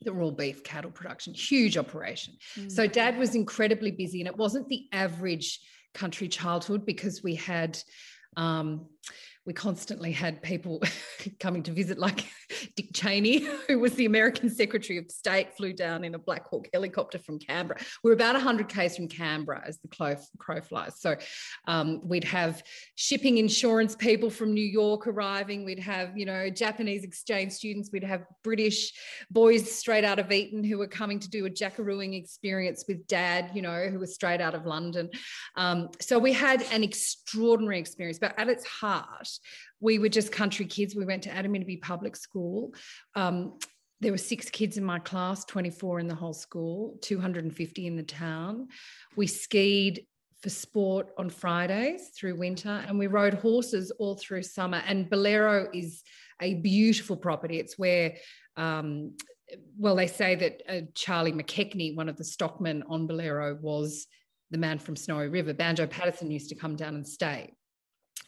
[0.04, 2.34] the raw beef cattle production, huge operation.
[2.56, 2.70] Mm.
[2.70, 5.60] So dad was incredibly busy, and it wasn't the average
[5.94, 7.78] country childhood because we had
[8.36, 8.86] um,
[9.44, 10.80] we constantly had people
[11.40, 12.24] coming to visit, like
[12.76, 16.68] Dick Cheney, who was the American Secretary of State, flew down in a Black Hawk
[16.72, 17.80] helicopter from Canberra.
[18.04, 21.00] We're about 100 k's from Canberra as the crow, crow flies.
[21.00, 21.16] So
[21.66, 22.62] um, we'd have
[22.94, 25.64] shipping insurance people from New York arriving.
[25.64, 27.90] We'd have, you know, Japanese exchange students.
[27.92, 28.92] We'd have British
[29.30, 33.50] boys straight out of Eton who were coming to do a jackarooing experience with dad,
[33.54, 35.10] you know, who was straight out of London.
[35.56, 38.91] Um, so we had an extraordinary experience, but at its heart,
[39.80, 40.94] we were just country kids.
[40.94, 42.74] We went to Adaminaby Public School.
[43.14, 43.58] Um,
[44.00, 48.02] there were six kids in my class, 24 in the whole school, 250 in the
[48.02, 48.68] town.
[49.16, 50.04] We skied
[50.42, 54.82] for sport on Fridays through winter, and we rode horses all through summer.
[54.86, 56.02] And Bolaro is
[56.40, 57.60] a beautiful property.
[57.60, 58.16] It's where,
[58.56, 59.16] um,
[59.78, 64.08] well, they say that uh, Charlie McKeahnie, one of the stockmen on Bolaro, was
[64.50, 65.54] the man from Snowy River.
[65.54, 67.52] Banjo Paterson used to come down and stay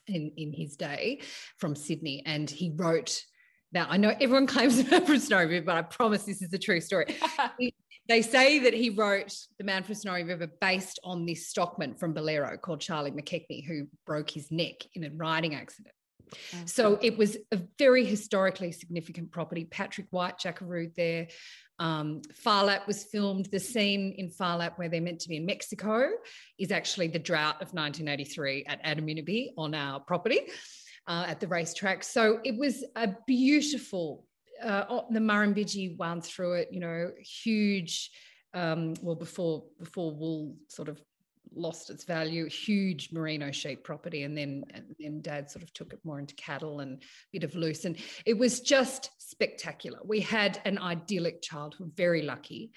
[0.06, 1.20] in, in his day
[1.58, 2.22] from Sydney.
[2.26, 3.22] And he wrote
[3.72, 6.52] Now, I know everyone claims the Man from Snowy River, but I promise this is
[6.52, 7.16] a true story.
[8.08, 12.14] they say that he wrote The Man from Snowy River based on this stockman from
[12.14, 15.94] Bolaro called Charlie McKeahnie, who broke his neck in a riding accident.
[16.66, 19.64] So it was a very historically significant property.
[19.64, 21.28] Patrick White jackarooed there.
[21.78, 23.46] Um, Phar Lap was filmed.
[23.46, 26.08] The scene in Phar Lap where they're meant to be in Mexico
[26.58, 30.40] is actually the drought of 1983 at Adaminaby on our property
[31.06, 32.04] uh, at the racetrack.
[32.04, 34.26] So it was a beautiful,
[34.62, 38.10] uh, the Murrumbidgee wound through it, you know, huge.
[38.52, 41.02] Um, well, before before wool sort of
[41.56, 45.92] lost its value, huge merino sheep property, and then and then Dad sort of took
[45.92, 49.98] it more into cattle and a bit of loose, and it was just spectacular.
[50.04, 52.72] We had an idyllic childhood, very lucky.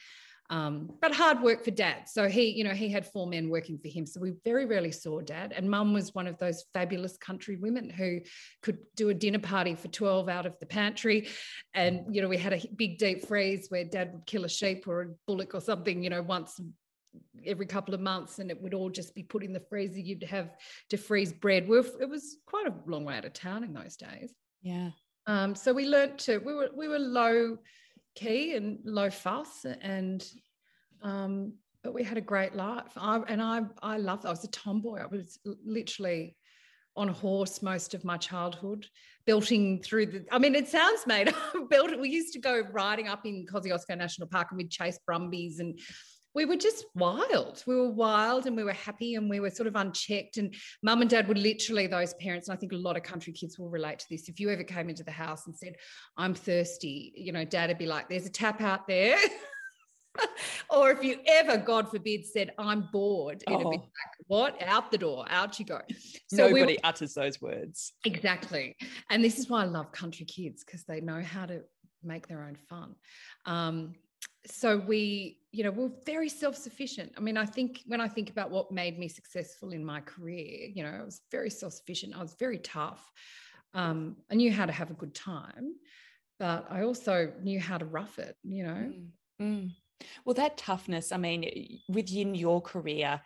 [0.49, 2.07] Um, but hard work for dad.
[2.07, 4.05] So he, you know, he had four men working for him.
[4.05, 5.53] So we very rarely saw dad.
[5.55, 8.21] And mum was one of those fabulous country women who
[8.61, 11.27] could do a dinner party for 12 out of the pantry.
[11.73, 14.87] And, you know, we had a big deep freeze where dad would kill a sheep
[14.87, 16.59] or a bullock or something, you know, once
[17.45, 19.99] every couple of months and it would all just be put in the freezer.
[19.99, 20.55] You'd have
[20.89, 21.67] to freeze bread.
[21.67, 24.33] We're, it was quite a long way out of town in those days.
[24.61, 24.91] Yeah.
[25.25, 27.57] Um, so we learnt to, we were, we were low
[28.15, 30.25] key and low fuss and,
[31.01, 32.91] um, but we had a great life.
[32.97, 34.99] I, and I, I loved, I was a tomboy.
[34.99, 36.35] I was literally
[36.97, 38.87] on a horse most of my childhood,
[39.25, 40.25] belting through the.
[40.31, 41.33] I mean, it sounds made.
[41.69, 41.97] Built.
[41.97, 45.79] We used to go riding up in Kosciuszko National Park, and we'd chase brumbies, and
[46.37, 47.63] we were just wild.
[47.65, 50.37] We were wild and we were happy and we were sort of unchecked.
[50.37, 52.47] And mum and dad were literally those parents.
[52.47, 54.29] And I think a lot of country kids will relate to this.
[54.29, 55.77] If you ever came into the house and said,
[56.15, 59.17] I'm thirsty, you know, dad would be like, there's a tap out there.
[60.69, 63.71] or if you ever, God forbid, said, I'm bored, it'd oh.
[63.71, 63.89] be like,
[64.27, 64.61] what?
[64.61, 65.81] Out the door, out you go.
[66.27, 67.93] So Nobody we, utters those words.
[68.05, 68.75] Exactly.
[69.09, 71.63] And this is why I love country kids because they know how to
[72.03, 72.93] make their own fun.
[73.47, 73.95] Um,
[74.49, 77.13] so we you know we're very self-sufficient.
[77.17, 80.69] I mean i think when i think about what made me successful in my career
[80.73, 82.15] you know i was very self-sufficient.
[82.15, 83.11] I was very tough.
[83.73, 85.75] Um, i knew how to have a good time
[86.39, 88.91] but i also knew how to rough it you know?
[88.91, 89.07] Mm,
[89.41, 89.71] mm.
[90.23, 93.21] well that toughness i mean within your career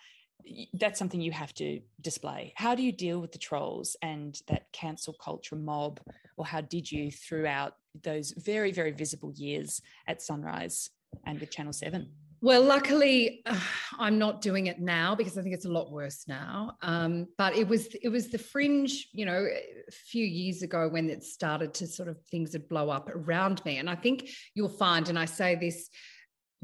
[0.74, 2.54] that's something you have to display.
[2.56, 6.00] How do you deal with the trolls and that cancel culture mob,
[6.38, 10.90] or how did you throughout those very, very visible years at Sunrise
[11.26, 12.10] and with Channel 7?
[12.44, 13.60] Well, luckily, uh,
[14.00, 16.76] I'm not doing it now because I think it's a lot worse now.
[16.82, 21.08] Um, but it was it was the fringe, you know, a few years ago when
[21.12, 23.78] it started to sort of things would blow up around me.
[23.78, 25.88] And I think you'll find, and I say this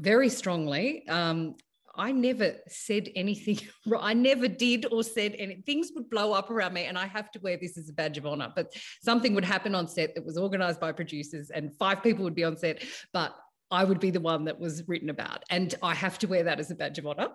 [0.00, 1.54] very strongly, um,
[1.94, 3.60] I never said anything.
[4.00, 5.62] I never did or said anything.
[5.62, 8.18] Things would blow up around me, and I have to wear this as a badge
[8.18, 8.52] of honor.
[8.54, 12.34] But something would happen on set that was organized by producers, and five people would
[12.34, 12.82] be on set,
[13.12, 13.36] but
[13.70, 15.44] I would be the one that was written about.
[15.50, 17.28] And I have to wear that as a badge of honor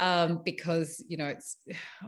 [0.00, 1.56] um, because, you know, it's,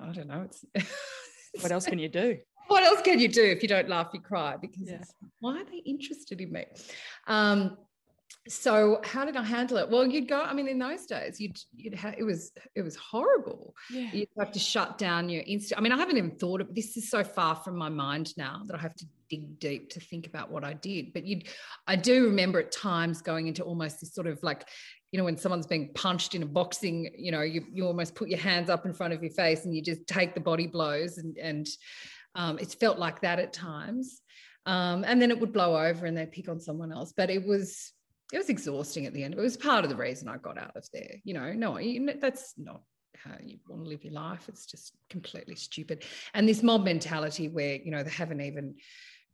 [0.00, 0.64] I don't know, it's.
[1.60, 2.38] what else can you do?
[2.68, 4.56] What else can you do if you don't laugh, you cry?
[4.60, 5.02] Because yeah.
[5.40, 6.64] why are they interested in me?
[7.26, 7.76] Um,
[8.46, 9.88] so how did I handle it?
[9.88, 10.40] Well, you'd go.
[10.40, 13.74] I mean, in those days, you'd you'd have it was it was horrible.
[13.90, 14.10] Yeah.
[14.12, 15.72] You'd have to shut down your Insta.
[15.76, 16.96] I mean, I haven't even thought of this.
[16.96, 20.26] Is so far from my mind now that I have to dig deep to think
[20.26, 21.12] about what I did.
[21.12, 21.48] But you'd,
[21.86, 24.68] I do remember at times going into almost this sort of like,
[25.10, 28.28] you know, when someone's being punched in a boxing, you know, you you almost put
[28.28, 31.16] your hands up in front of your face and you just take the body blows,
[31.16, 31.66] and and
[32.34, 34.20] um, it's felt like that at times.
[34.66, 37.12] Um, and then it would blow over and they'd pick on someone else.
[37.16, 37.93] But it was
[38.32, 39.34] it was exhausting at the end.
[39.34, 41.16] It was part of the reason I got out of there.
[41.24, 41.78] You know, no,
[42.20, 42.82] that's not
[43.16, 44.48] how you want to live your life.
[44.48, 46.04] It's just completely stupid.
[46.32, 48.76] And this mob mentality where, you know, they haven't even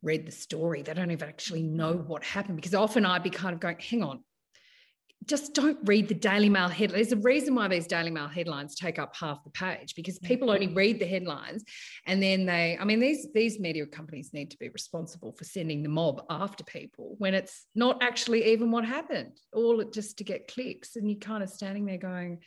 [0.03, 2.57] read the story, they don't even actually know what happened.
[2.57, 4.25] Because often I'd be kind of going, hang on,
[5.27, 7.09] just don't read the Daily Mail headlines.
[7.09, 10.51] There's a reason why these Daily Mail headlines take up half the page because people
[10.51, 11.63] only read the headlines
[12.07, 15.83] and then they, I mean, these, these media companies need to be responsible for sending
[15.83, 20.49] the mob after people when it's not actually even what happened, all just to get
[20.49, 20.97] clicks.
[20.97, 22.39] And you're kind of standing there going,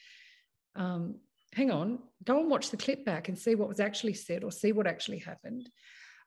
[0.76, 1.20] um,
[1.54, 4.52] hang on, go and watch the clip back and see what was actually said or
[4.52, 5.70] see what actually happened.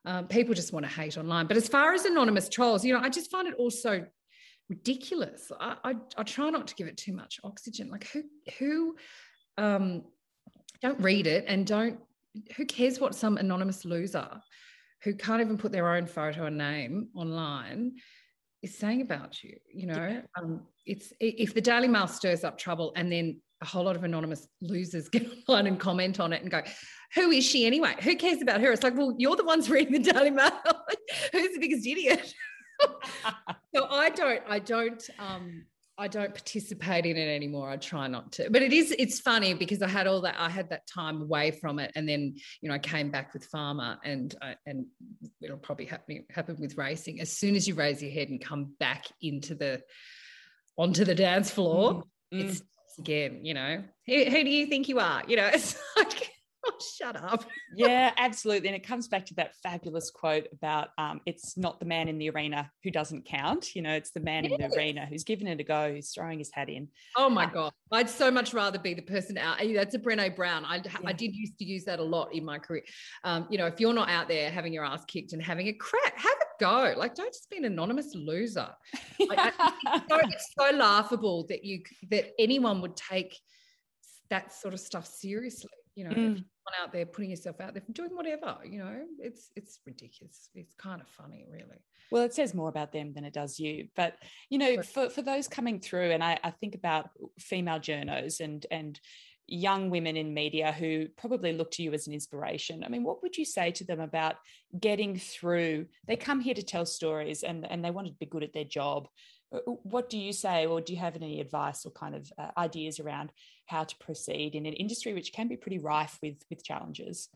[0.05, 1.49] Um, people just want to hate online.
[1.49, 4.07] But as far as anonymous trolls, you know, I just find it also
[4.69, 5.51] ridiculous.
[5.61, 7.89] I, I, I try not to give it too much oxygen.
[7.91, 8.23] Like who
[8.59, 8.97] who
[9.59, 10.03] um,
[10.81, 11.99] don't read it and don't
[12.57, 14.29] who cares what some anonymous loser
[15.03, 17.93] who can't even put their own photo and name online
[18.63, 20.21] is saying about you you know yeah.
[20.39, 24.05] um, it's if the daily mail stirs up trouble and then a whole lot of
[24.05, 26.63] anonymous losers get online and comment on it and go
[27.15, 30.03] who is she anyway who cares about her it's like well you're the ones reading
[30.03, 30.51] the daily mail
[31.33, 32.35] who's the biggest idiot
[33.75, 35.65] so I don't, I don't, um,
[35.99, 37.71] I don't participate in it anymore.
[37.71, 38.51] I try not to.
[38.51, 41.53] But it is it's funny because I had all that I had that time away
[41.53, 44.87] from it and then you know I came back with Farmer and uh, and
[45.41, 47.21] it'll probably happen happen with racing.
[47.21, 49.83] As soon as you raise your head and come back into the
[50.77, 52.61] onto the dance floor, mm it's
[52.99, 55.23] again, you know, who, who do you think you are?
[55.29, 56.26] You know, it's like
[56.97, 57.45] shut up.
[57.75, 58.69] yeah, absolutely.
[58.69, 62.19] And it comes back to that fabulous quote about um, it's not the man in
[62.19, 63.75] the arena who doesn't count.
[63.75, 66.39] You know, it's the man in the arena who's giving it a go, who's throwing
[66.39, 66.89] his hat in.
[67.17, 67.73] Oh my uh, God.
[67.93, 69.59] I'd so much rather be the person out.
[69.75, 70.65] That's a Brene Brown.
[70.65, 70.93] I, yeah.
[71.05, 72.83] I did used to use that a lot in my career.
[73.25, 75.73] Um, you know, if you're not out there having your ass kicked and having a
[75.73, 76.95] crack, have a go.
[76.99, 78.69] Like, don't just be an anonymous loser.
[79.21, 83.39] Like, it's, so, it's so laughable that you that anyone would take
[84.29, 86.45] that sort of stuff seriously you know mm.
[86.83, 89.05] Out there putting yourself out there doing whatever you know?
[89.19, 90.51] It's it's ridiculous.
[90.55, 91.81] It's kind of funny really.
[92.11, 94.15] Well it says more about them than it does you but
[94.49, 98.65] you know for, for those coming through and I, I think about female journos and
[98.71, 99.01] and
[99.49, 102.83] young women in media who probably look to you as an inspiration.
[102.85, 104.37] I mean what would you say to them about
[104.79, 105.87] getting through?
[106.07, 108.65] They come here to tell stories and and they want to be good at their
[108.65, 109.09] job
[109.83, 113.01] what do you say, or do you have any advice or kind of uh, ideas
[113.01, 113.33] around
[113.67, 117.29] how to proceed in an industry which can be pretty rife with with challenges?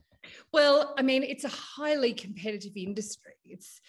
[0.52, 3.32] Well, I mean, it's a highly competitive industry.
[3.46, 3.80] It's,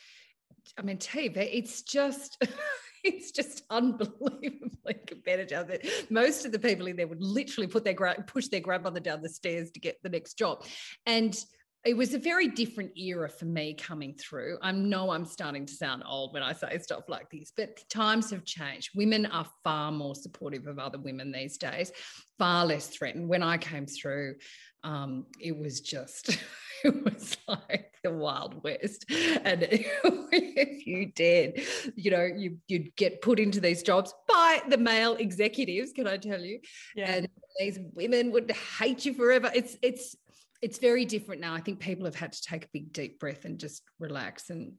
[0.77, 2.41] I mean, TV, it's just.
[3.03, 6.05] it's just unbelievably competitive.
[6.11, 7.95] Most of the people in there would literally put their
[8.27, 10.63] push their grandmother down the stairs to get the next job,
[11.05, 11.35] and
[11.83, 14.57] it was a very different era for me coming through.
[14.61, 18.29] I know I'm starting to sound old when I say stuff like this, but times
[18.29, 18.91] have changed.
[18.95, 21.91] Women are far more supportive of other women these days,
[22.37, 23.27] far less threatened.
[23.27, 24.35] When I came through,
[24.83, 26.37] um, it was just,
[26.83, 29.05] it was like the Wild West.
[29.09, 31.63] And if you did,
[31.95, 36.17] you know, you, you'd get put into these jobs by the male executives, can I
[36.17, 36.59] tell you?
[36.95, 37.11] Yeah.
[37.11, 39.51] And these women would hate you forever.
[39.53, 40.15] It's, it's,
[40.61, 41.53] it's very different now.
[41.53, 44.73] I think people have had to take a big deep breath and just relax and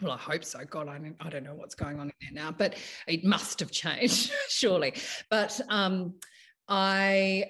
[0.00, 0.58] well, I hope so.
[0.64, 2.74] God, I don't, I don't know what's going on in there now, but
[3.06, 4.94] it must have changed, surely.
[5.30, 6.14] But um,
[6.68, 7.44] I,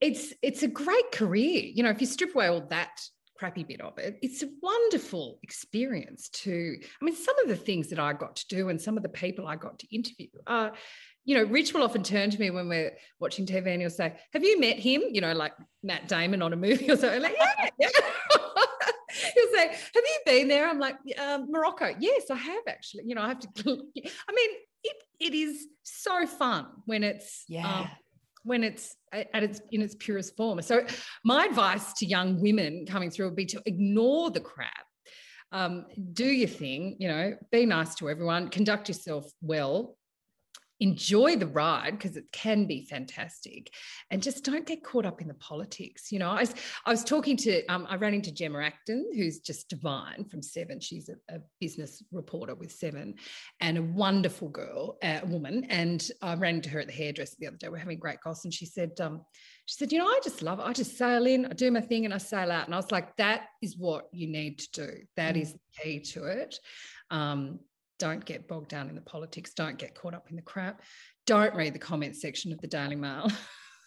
[0.00, 1.64] it's it's a great career.
[1.74, 3.00] You know, if you strip away all that
[3.36, 6.28] crappy bit of it, it's a wonderful experience.
[6.28, 9.02] To, I mean, some of the things that I got to do and some of
[9.02, 10.72] the people I got to interview are
[11.28, 14.14] you know, Rich will often turn to me when we're watching TV and he'll say,
[14.32, 15.02] Have you met him?
[15.10, 17.20] You know, like Matt Damon on a movie or something.
[17.20, 17.88] Like, yeah, yeah.
[19.34, 20.66] he'll say, Have you been there?
[20.66, 21.94] I'm like, um, Morocco.
[22.00, 23.04] Yes, I have actually.
[23.04, 24.50] You know, I have to, I mean,
[24.82, 27.80] it, it is so fun when it's, yeah.
[27.80, 27.90] Um,
[28.44, 30.62] when it's at its in its purest form.
[30.62, 30.86] So
[31.22, 34.86] my advice to young women coming through would be to ignore the crap.
[35.52, 39.97] Um, do your thing, you know, be nice to everyone, conduct yourself well,
[40.80, 43.72] enjoy the ride because it can be fantastic
[44.10, 46.30] and just don't get caught up in the politics you know?
[46.30, 46.54] I was,
[46.86, 50.80] I was talking to um, i ran into gemma acton who's just divine from seven.
[50.80, 53.14] She's a, a business reporter with seven
[53.60, 55.64] and a wonderful girl a uh, woman.
[55.68, 57.68] And i ran into her at the hairdresser the other day.
[57.68, 59.22] We're having great goss and she said um,
[59.66, 61.80] she said you know i just love it i just sail in i do my
[61.80, 62.66] thing and i sail out.
[62.66, 64.90] And i was like that is what you need to do.
[65.16, 65.42] That mm.
[65.42, 66.58] is the key to it.
[67.10, 67.60] Um,
[67.98, 69.52] don't get bogged down in the politics.
[69.54, 70.82] Don't get caught up in the crap.
[71.26, 73.30] Don't read the comments section of the Daily Mail.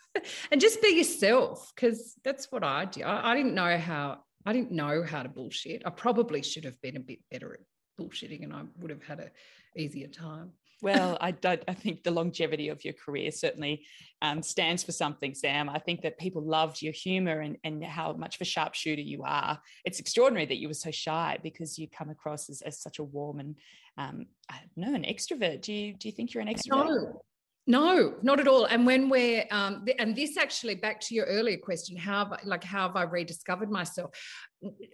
[0.51, 3.03] and just be yourself because that's what I do.
[3.03, 5.83] I, I, didn't know how I didn't know how to bullshit.
[5.85, 7.59] I probably should have been a bit better at
[7.99, 9.31] bullshitting and I would have had a
[9.79, 11.63] easier time well, I don't.
[11.67, 13.85] I think the longevity of your career certainly
[14.21, 15.69] um, stands for something, Sam.
[15.69, 19.23] I think that people loved your humor and, and how much of a sharpshooter you
[19.23, 19.59] are.
[19.85, 23.03] It's extraordinary that you were so shy because you come across as, as such a
[23.03, 23.55] warm and
[23.97, 25.61] um, I don't know an extrovert.
[25.61, 26.85] Do you do you think you're an extrovert?
[26.85, 27.21] No.
[27.67, 28.65] No, not at all.
[28.65, 32.39] And when we're, um, and this actually back to your earlier question, how have I,
[32.43, 34.11] like how have I rediscovered myself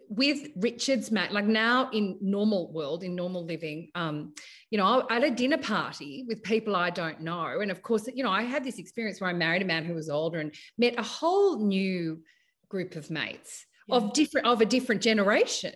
[0.09, 1.31] with Richard's Matt?
[1.31, 4.33] Like now in normal world, in normal living, um,
[4.69, 8.23] you know, at a dinner party with people I don't know, and of course, you
[8.23, 10.99] know, I had this experience where I married a man who was older and met
[10.99, 12.21] a whole new
[12.67, 13.95] group of mates yeah.
[13.95, 15.73] of different of a different generation,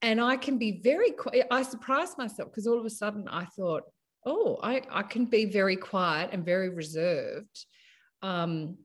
[0.00, 1.14] and I can be very.
[1.50, 3.82] I surprised myself because all of a sudden I thought
[4.26, 7.66] oh, I, I can be very quiet and very reserved
[8.22, 8.76] um,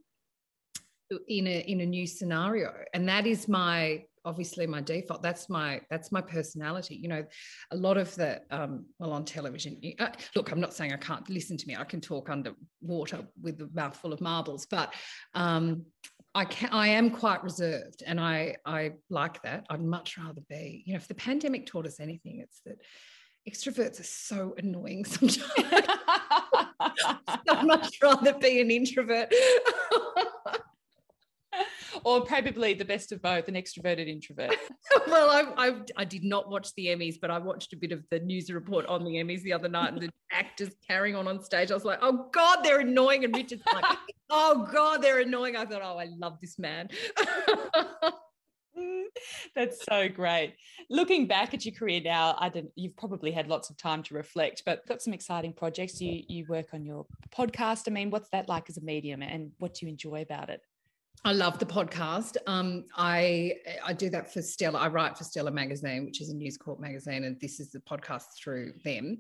[1.28, 5.22] in a in a new scenario, and that is my obviously my default.
[5.22, 6.96] That's my that's my personality.
[6.96, 7.24] You know,
[7.72, 9.80] a lot of the um, well on television.
[10.00, 11.76] Uh, look, I'm not saying I can't listen to me.
[11.76, 14.94] I can talk underwater with a mouthful of marbles, but
[15.34, 15.86] um,
[16.34, 19.66] I can I am quite reserved, and I I like that.
[19.70, 20.84] I'd much rather be.
[20.86, 22.78] You know, if the pandemic taught us anything, it's that
[23.50, 25.44] extroverts are so annoying sometimes.
[26.80, 29.34] I'd much rather be an introvert.
[32.04, 34.56] or probably the best of both, an extroverted introvert.
[35.08, 38.04] well, I, I, I did not watch the Emmys, but I watched a bit of
[38.12, 41.42] the news report on the Emmys the other night, and the actors carrying on on
[41.42, 41.72] stage.
[41.72, 43.24] I was like, oh God, they're annoying.
[43.24, 43.98] And Richard's like,
[44.30, 45.56] oh God, they're annoying.
[45.56, 46.90] I thought, oh, I love this man.
[49.56, 50.56] That's so great.
[50.90, 54.14] Looking back at your career now, I don't, you've probably had lots of time to
[54.14, 56.02] reflect, but got some exciting projects.
[56.02, 57.06] You you work on your
[57.36, 57.84] podcast.
[57.88, 60.62] I mean, what's that like as a medium, and what do you enjoy about it?
[61.24, 62.38] I love the podcast.
[62.46, 63.54] Um, I
[63.84, 64.80] I do that for Stella.
[64.80, 67.80] I write for Stella magazine, which is a News Corp magazine, and this is the
[67.80, 69.20] podcast through them.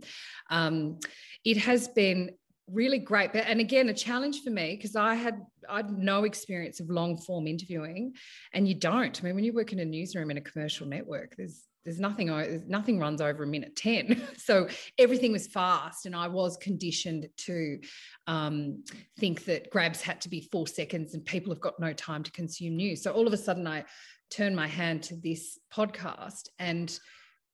[0.51, 0.99] Um,
[1.43, 2.31] it has been
[2.71, 5.39] really great but and again a challenge for me because i had
[5.69, 8.13] i had no experience of long form interviewing
[8.53, 9.19] and you don't.
[9.21, 12.27] I mean when you work in a newsroom in a commercial network there's there's nothing
[12.27, 17.27] there's nothing runs over a minute 10 so everything was fast and i was conditioned
[17.37, 17.79] to
[18.27, 18.83] um,
[19.19, 22.31] think that grabs had to be four seconds and people have got no time to
[22.31, 23.03] consume news.
[23.03, 23.85] So all of a sudden i
[24.31, 26.97] turned my hand to this podcast and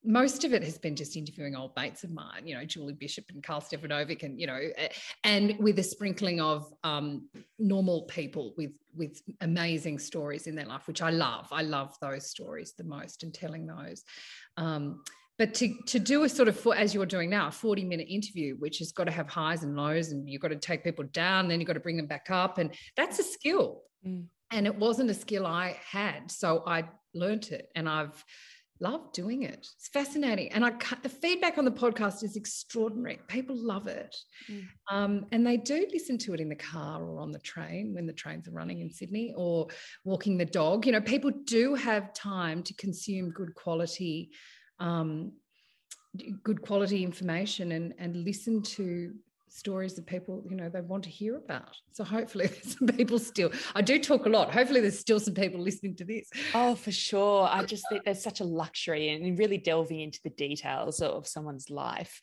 [0.03, 3.25] most of it has been just interviewing old mates of mine, you know, Julie Bishop
[3.29, 4.59] and Karl Stefanovic, and you know,
[5.23, 7.29] and with a sprinkling of um,
[7.59, 11.47] normal people with with amazing stories in their life, which I love.
[11.51, 14.03] I love those stories the most and telling those.
[14.57, 15.03] Um,
[15.37, 18.55] but to to do a sort of as you're doing now, a 40 minute interview,
[18.57, 21.47] which has got to have highs and lows, and you've got to take people down,
[21.47, 23.83] then you've got to bring them back up, and that's a skill.
[24.05, 24.25] Mm.
[24.53, 28.23] And it wasn't a skill I had, so I learned it, and I've
[28.81, 29.67] love doing it.
[29.77, 30.51] It's fascinating.
[30.51, 33.19] And I the feedback on the podcast is extraordinary.
[33.27, 34.15] People love it.
[34.49, 34.67] Mm.
[34.91, 38.05] Um, and they do listen to it in the car or on the train when
[38.05, 39.67] the trains are running in Sydney or
[40.03, 40.85] walking the dog.
[40.85, 44.31] You know, people do have time to consume good quality
[44.79, 45.33] um,
[46.43, 49.13] good quality information and and listen to
[49.51, 51.75] stories that people you know they want to hear about.
[51.91, 54.53] So hopefully there's some people still i do talk a lot.
[54.53, 56.29] Hopefully there's still some people listening to this.
[56.53, 57.47] Oh for sure.
[57.49, 61.69] I just think there's such a luxury and really delving into the details of someone's
[61.69, 62.21] life.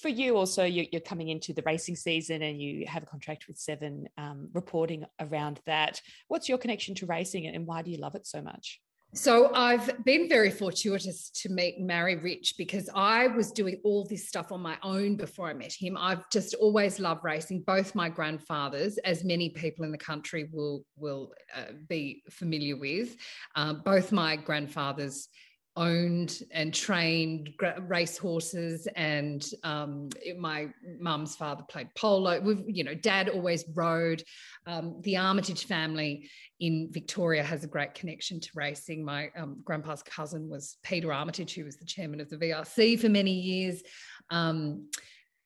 [0.00, 3.58] For you also you're, coming into the racing season and you have a contract with
[3.58, 6.00] seven um, reporting around that.
[6.28, 8.80] What's your connection to racing and why do you love it so much
[9.16, 14.28] so I've been very fortuitous to meet marry Rich because I was doing all this
[14.28, 15.96] stuff on my own before I met him.
[15.98, 17.62] I've just always loved racing.
[17.62, 23.16] Both my grandfathers, as many people in the country will will uh, be familiar with,
[23.54, 25.28] uh, both my grandfathers
[25.76, 27.50] owned and trained
[27.86, 30.68] race horses and um, it, my
[30.98, 32.40] mum's father played polo.
[32.40, 34.22] We've, you know dad always rode
[34.66, 39.04] um, the Armytage family in victoria has a great connection to racing.
[39.04, 43.08] My um, grandpa's cousin was peter Armytage who was the chairman of the vrc for
[43.08, 43.82] many years.
[44.30, 44.88] Um,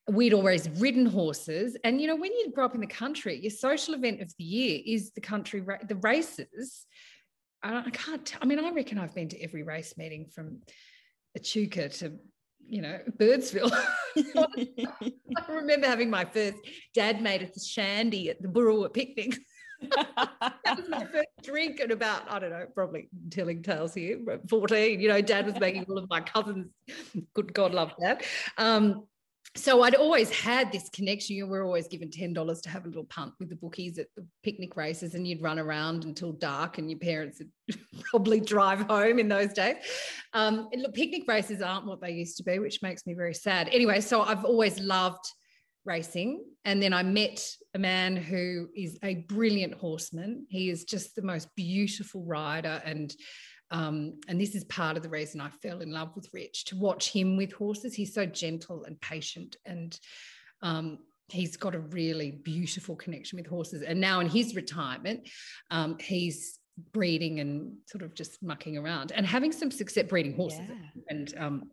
[0.09, 1.77] we'd always ridden horses.
[1.85, 4.45] And you know when you grow up in the country your social event of the
[4.45, 6.87] year is the country the races
[7.63, 10.61] I can't, I mean, I reckon I've been to every race meeting from
[11.37, 12.19] Echuca to,
[12.69, 13.71] you know, Birdsville.
[14.17, 15.13] I
[15.49, 16.57] remember having my first
[16.95, 19.39] dad made us a shandy at the Boorowa picnic.
[19.91, 25.01] that was my first drink at about, I don't know, probably telling tales here, 14.
[25.01, 26.69] You know, dad was making all of my cousins,
[27.35, 28.25] good God love that.
[28.57, 29.07] Um,
[29.57, 31.35] so I'd always had this connection.
[31.35, 34.07] You were always given ten dollars to have a little punt with the bookies at
[34.17, 38.83] the picnic races, and you'd run around until dark, and your parents would probably drive
[38.83, 39.77] home in those days.
[40.35, 43.69] Um, look, picnic races aren't what they used to be, which makes me very sad.
[43.73, 45.25] Anyway, so I've always loved
[45.85, 47.45] racing, and then I met
[47.75, 50.47] a man who is a brilliant horseman.
[50.49, 53.13] He is just the most beautiful rider, and
[53.71, 56.77] um, and this is part of the reason I fell in love with Rich to
[56.77, 57.95] watch him with horses.
[57.95, 59.99] He's so gentle and patient, and
[60.63, 60.99] um,
[61.29, 63.83] he's got a really beautiful connection with horses.
[63.83, 65.29] And now in his retirement,
[65.71, 66.59] um, he's
[66.93, 71.03] breeding and sort of just mucking around and having some success breeding horses yeah.
[71.09, 71.71] and um,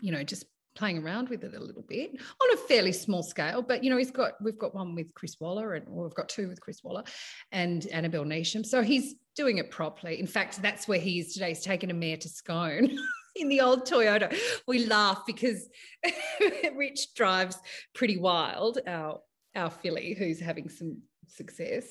[0.00, 0.44] you know just
[0.80, 3.60] playing around with it a little bit on a fairly small scale.
[3.60, 6.48] But you know, he's got we've got one with Chris Waller, and we've got two
[6.48, 7.04] with Chris Waller
[7.52, 8.64] and Annabel Neasham.
[8.64, 10.18] So he's doing it properly.
[10.18, 11.50] In fact, that's where he is today.
[11.50, 12.98] He's taken a mare to Scone.
[13.36, 14.34] in the old Toyota,
[14.66, 15.68] we laugh because
[16.74, 17.58] Rich drives
[17.94, 19.20] pretty wild, our
[19.54, 20.96] our filly who's having some
[21.28, 21.84] success,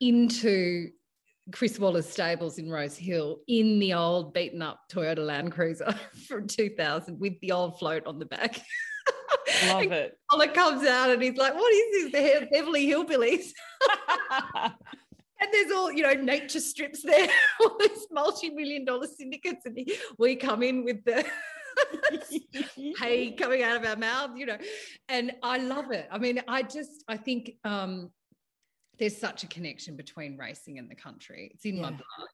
[0.00, 0.90] into
[1.52, 5.94] Chris Waller's stables in Rose Hill in the old beaten up Toyota Land Cruiser
[6.28, 8.60] from 2000 with the old float on the back.
[9.66, 10.18] Love it.
[10.30, 12.40] Waller comes out and he's like, What is this?
[12.40, 13.50] The Beverly Hillbillies.
[15.40, 17.28] and there's all, you know, nature strips there,
[17.60, 19.64] all these multi million dollar syndicates.
[19.64, 19.78] And
[20.18, 21.24] we come in with the
[22.98, 24.58] hey coming out of our mouth, you know.
[25.08, 26.08] And I love it.
[26.10, 28.10] I mean, I just I think um
[28.98, 31.50] there's such a connection between racing and the country.
[31.54, 31.82] It's in yeah.
[31.82, 32.28] my blood.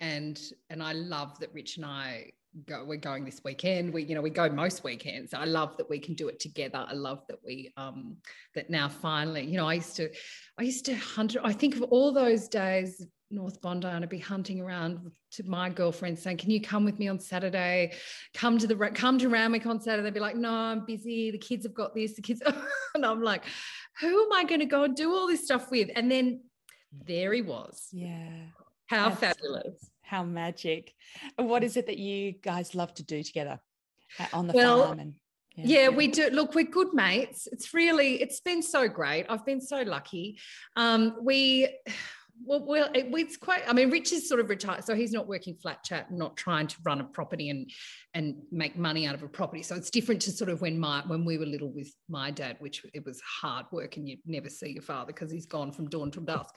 [0.00, 0.40] And
[0.70, 2.32] and I love that Rich and I
[2.64, 5.88] go we're going this weekend we you know we go most weekends i love that
[5.90, 8.16] we can do it together i love that we um
[8.54, 10.08] that now finally you know i used to
[10.58, 14.18] i used to hunt i think of all those days north bondi and i'd be
[14.18, 17.92] hunting around to my girlfriend saying can you come with me on saturday
[18.32, 21.38] come to the come to Randwick on saturday they'd be like no i'm busy the
[21.38, 22.40] kids have got this the kids
[22.94, 23.44] and i'm like
[24.00, 26.40] who am i going to go and do all this stuff with and then
[27.06, 28.28] there he was yeah
[28.86, 30.94] how That's, fabulous how magic.
[31.36, 33.58] What is it that you guys love to do together
[34.18, 35.00] uh, on the well, farm?
[35.00, 35.14] And,
[35.56, 35.80] yeah.
[35.80, 35.88] yeah.
[35.88, 36.30] we do.
[36.30, 37.48] Look, we're good mates.
[37.50, 39.26] It's really, it's been so great.
[39.28, 40.38] I've been so lucky.
[40.76, 41.68] Um, we,
[42.44, 43.62] well, well, it, it's quite.
[43.68, 46.66] I mean, Rich is sort of retired, so he's not working flat chat, not trying
[46.66, 47.70] to run a property and
[48.14, 49.62] and make money out of a property.
[49.62, 52.56] So it's different to sort of when my when we were little with my dad,
[52.60, 55.88] which it was hard work, and you'd never see your father because he's gone from
[55.88, 56.54] dawn till dusk.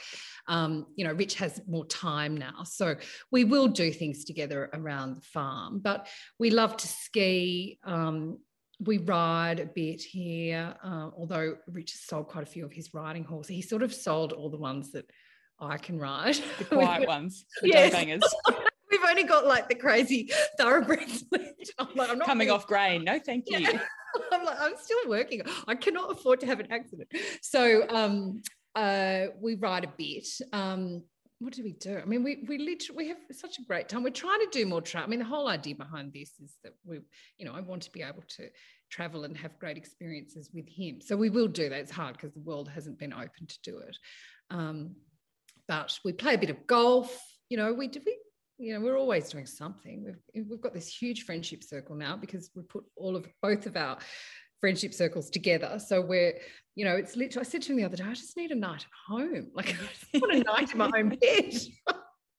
[0.48, 2.96] Um, you know, Rich has more time now, so
[3.32, 5.80] we will do things together around the farm.
[5.80, 6.08] But
[6.40, 7.80] we love to ski.
[7.84, 8.40] Um,
[8.82, 12.94] we ride a bit here, uh, although Rich has sold quite a few of his
[12.94, 13.56] riding horses.
[13.56, 15.10] He sort of sold all the ones that
[15.62, 16.39] I can ride.
[16.57, 17.93] The quiet ones, the yes.
[17.93, 18.24] bangers.
[18.91, 21.24] We've only got like the crazy thoroughbreds
[21.80, 23.03] I'm like, I'm not coming off grain.
[23.03, 23.60] No, thank you.
[23.60, 23.80] Yeah.
[24.32, 25.41] I'm like, I'm still working.
[25.68, 27.07] I cannot afford to have an accident.
[27.43, 28.41] So um,
[28.76, 30.28] uh, we ride a bit.
[30.51, 31.03] Um,
[31.39, 31.99] what do we do?
[31.99, 34.03] I mean, we we literally we have such a great time.
[34.03, 35.07] We're trying to do more travel.
[35.07, 36.99] I mean, the whole idea behind this is that we,
[37.38, 38.49] you know, I want to be able to
[38.89, 40.99] travel and have great experiences with him.
[40.99, 41.80] So we will do that.
[41.80, 43.97] It's hard because the world hasn't been open to do it.
[44.49, 44.95] Um,
[45.70, 47.18] but we play a bit of golf.
[47.48, 48.18] You know, we do we
[48.58, 50.04] you know we're always doing something.
[50.04, 53.78] We've we've got this huge friendship circle now because we put all of both of
[53.78, 54.00] our
[54.60, 55.80] friendship circles together.
[55.80, 56.34] So we're,
[56.76, 58.56] you know, it's literally, I said to him the other day, I just need a
[58.56, 59.52] night at home.
[59.56, 59.74] Like,
[60.14, 61.54] I want a night in my own bed.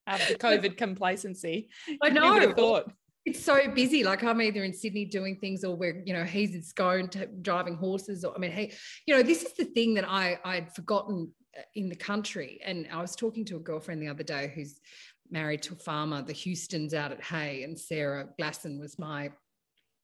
[0.07, 1.71] After COVID complacency.
[2.03, 2.53] I know.
[2.53, 2.93] Thought.
[3.25, 4.03] It's so busy.
[4.03, 7.11] Like I'm either in Sydney doing things or we're, you know, he's in Scone
[7.43, 8.25] driving horses.
[8.25, 8.75] Or I mean, hey,
[9.07, 11.31] you know, this is the thing that I I'd forgotten
[11.75, 12.61] in the country.
[12.65, 14.81] And I was talking to a girlfriend the other day who's
[15.31, 19.31] married to a farmer, the Houstons out at Hay, and Sarah Glasson was my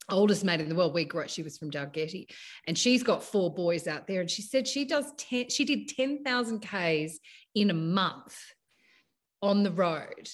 [0.09, 0.93] oldest mate in the world.
[0.93, 2.27] We grew up, she was from Dalgety,
[2.65, 4.21] and she's got four boys out there.
[4.21, 7.19] And she said she does 10, she did 10,000 Ks
[7.55, 8.37] in a month
[9.41, 10.29] on the road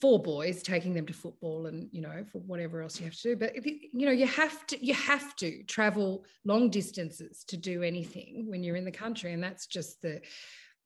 [0.00, 3.22] four boys taking them to football and you know for whatever else you have to
[3.22, 3.36] do.
[3.36, 8.46] But you know you have to you have to travel long distances to do anything
[8.48, 10.20] when you're in the country and that's just the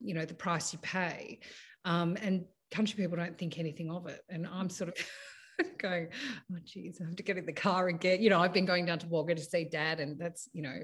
[0.01, 1.41] you know the price you pay.
[1.85, 4.21] Um, and country people don't think anything of it.
[4.31, 6.09] And i'm sort of going
[6.51, 8.65] oh geez i have to get in the car and get you know i've been
[8.65, 10.81] going down to wagga to see dad and that's you know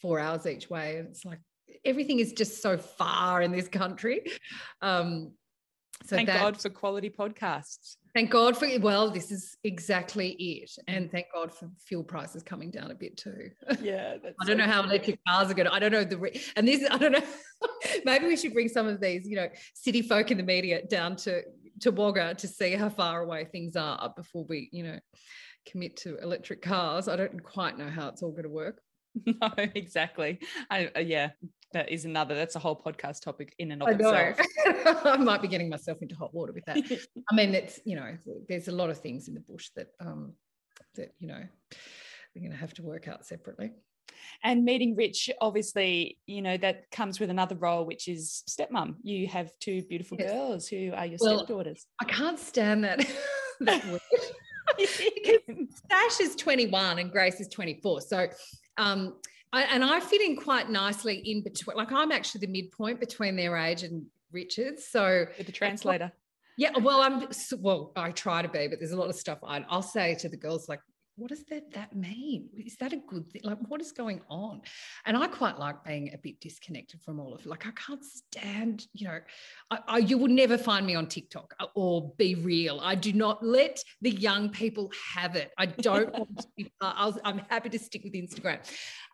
[0.00, 0.98] four hours each way.
[0.98, 1.40] And it's like
[1.84, 4.22] everything is just so far in this country.
[4.82, 5.32] Um,
[6.02, 7.96] so thank that, God for quality podcasts.
[8.14, 12.70] Thank God for well, this is exactly it, and thank God for fuel prices coming
[12.70, 13.50] down a bit too.
[13.80, 15.68] Yeah, I don't so know how electric cars are going.
[15.68, 16.86] to I don't know the re- and this.
[16.90, 17.22] I don't know.
[18.04, 21.16] maybe we should bring some of these, you know, city folk in the media down
[21.16, 21.42] to
[21.80, 24.98] to Wagga to see how far away things are before we, you know,
[25.66, 27.08] commit to electric cars.
[27.08, 28.80] I don't quite know how it's all going to work.
[29.26, 30.38] No, exactly.
[30.70, 31.30] I, uh, yeah,
[31.72, 35.04] that is another that's a whole podcast topic in and of I itself.
[35.04, 36.76] I might be getting myself into hot water with that.
[37.30, 38.16] I mean it's you know
[38.48, 40.32] there's a lot of things in the bush that um
[40.96, 41.42] that you know
[42.34, 43.72] we're going to have to work out separately.
[44.44, 48.96] And meeting rich obviously you know that comes with another role which is stepmom.
[49.02, 50.32] You have two beautiful yes.
[50.32, 51.86] girls who are your well, stepdaughters.
[52.00, 52.98] I can't stand that
[53.60, 54.00] that word.
[54.78, 58.00] Stash is 21 and Grace is 24.
[58.02, 58.28] So
[58.78, 59.14] um,
[59.52, 61.76] I, and I fit in quite nicely in between.
[61.76, 64.86] Like I'm actually the midpoint between their age and Richard's.
[64.86, 66.12] So with the translator.
[66.56, 67.26] Yeah, well, I'm
[67.58, 67.92] well.
[67.96, 70.36] I try to be, but there's a lot of stuff I, I'll say to the
[70.36, 70.80] girls like,
[71.20, 72.48] what does that that mean?
[72.56, 73.42] Is that a good thing?
[73.44, 74.62] Like, what is going on?
[75.04, 77.44] And I quite like being a bit disconnected from all of.
[77.44, 79.18] Like, I can't stand, you know,
[79.70, 82.80] I, I, you will never find me on TikTok or BeReal.
[82.82, 85.52] I do not let the young people have it.
[85.58, 86.72] I don't want to be.
[86.80, 88.58] i am happy to stick with Instagram.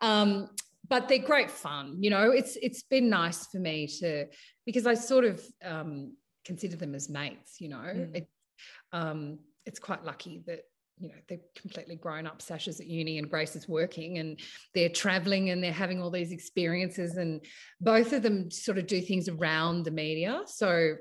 [0.01, 0.49] Um,
[0.87, 1.97] but they're great fun.
[1.99, 4.27] You know, it's it's been nice for me to
[4.65, 7.59] because I sort of um, consider them as mates.
[7.59, 8.15] You know, mm.
[8.15, 8.27] it,
[8.93, 10.61] um, it's quite lucky that
[10.99, 14.39] you know they're completely grown up sashes at uni and grace is working and
[14.73, 17.45] they're traveling and they're having all these experiences and
[17.79, 20.95] both of them sort of do things around the media so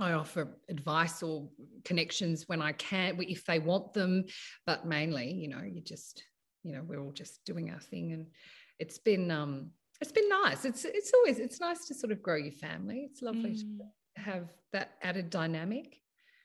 [0.00, 1.48] I offer advice or
[1.84, 4.24] connections when I can, if they want them.
[4.66, 6.22] But mainly, you know, you just,
[6.62, 8.26] you know, we're all just doing our thing, and
[8.78, 9.70] it's been, um,
[10.00, 10.64] it's been nice.
[10.64, 13.08] It's, it's always, it's nice to sort of grow your family.
[13.10, 13.78] It's lovely mm.
[13.78, 15.99] to have that added dynamic.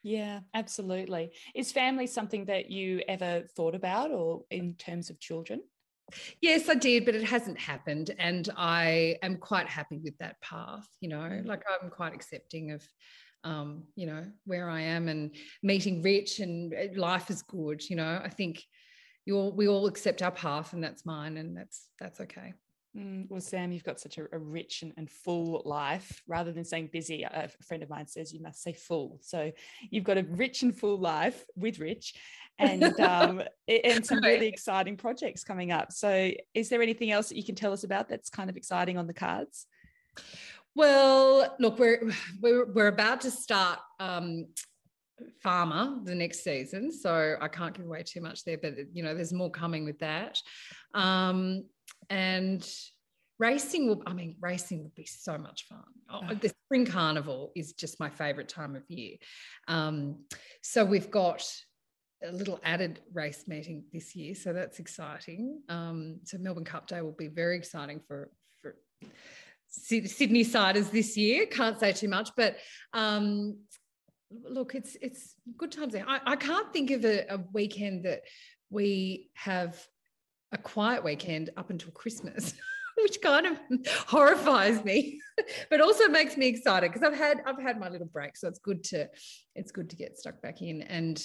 [0.05, 1.31] Yeah, absolutely.
[1.55, 5.63] Is family something that you ever thought about, or in terms of children?
[6.41, 8.13] Yes, I did, but it hasn't happened.
[8.19, 10.87] And I am quite happy with that path.
[11.01, 11.47] You know, mm.
[11.47, 12.87] like I'm quite accepting of,
[13.43, 17.89] um, you know, where I am and meeting Rich and uh, life is good.
[17.89, 18.63] You know, I think
[19.25, 22.53] you all, we all accept our path and that's mine and that's, that's okay.
[22.95, 26.23] Mm, well, Sam, you've got such a, a rich and, and, full life.
[26.27, 29.19] Rather than saying busy, a friend of mine says you must say full.
[29.21, 29.51] So
[29.89, 32.13] you've got a rich and full life with Rich,
[32.57, 35.91] and um, and some really exciting projects coming up.
[35.91, 38.97] So, is there anything else that you can tell us about that's kind of exciting
[38.97, 39.65] on the cards?
[40.73, 44.47] Well, look, we're we're we're about to start um,
[45.41, 48.57] Farmer the next season, so I can't give away too much there.
[48.57, 50.39] But you know, there's more coming with that,
[50.93, 51.65] um,
[52.09, 52.67] and
[53.39, 54.03] racing will.
[54.05, 55.83] I mean, racing would be so much fun.
[56.09, 59.15] Oh, the spring carnival is just my favorite time of year.
[59.67, 60.25] Um,
[60.61, 61.45] so we've got
[62.23, 65.61] a little added race meeting this year, so that's exciting.
[65.69, 68.29] Um, so Melbourne Cup Day will be very exciting for
[68.61, 68.75] for
[69.67, 71.45] Sydney siders this year.
[71.45, 72.57] Can't say too much, but
[72.93, 73.57] um,
[74.31, 75.95] look, it's it's good times.
[75.95, 78.21] I, I can't think of a, a weekend that
[78.69, 79.85] we have
[80.51, 82.53] a quiet weekend up until Christmas.
[83.01, 83.59] which kind of
[84.07, 85.19] horrifies me
[85.69, 88.59] but also makes me excited because i've had i've had my little break so it's
[88.59, 89.05] good to
[89.53, 91.21] it's good to get stuck back in and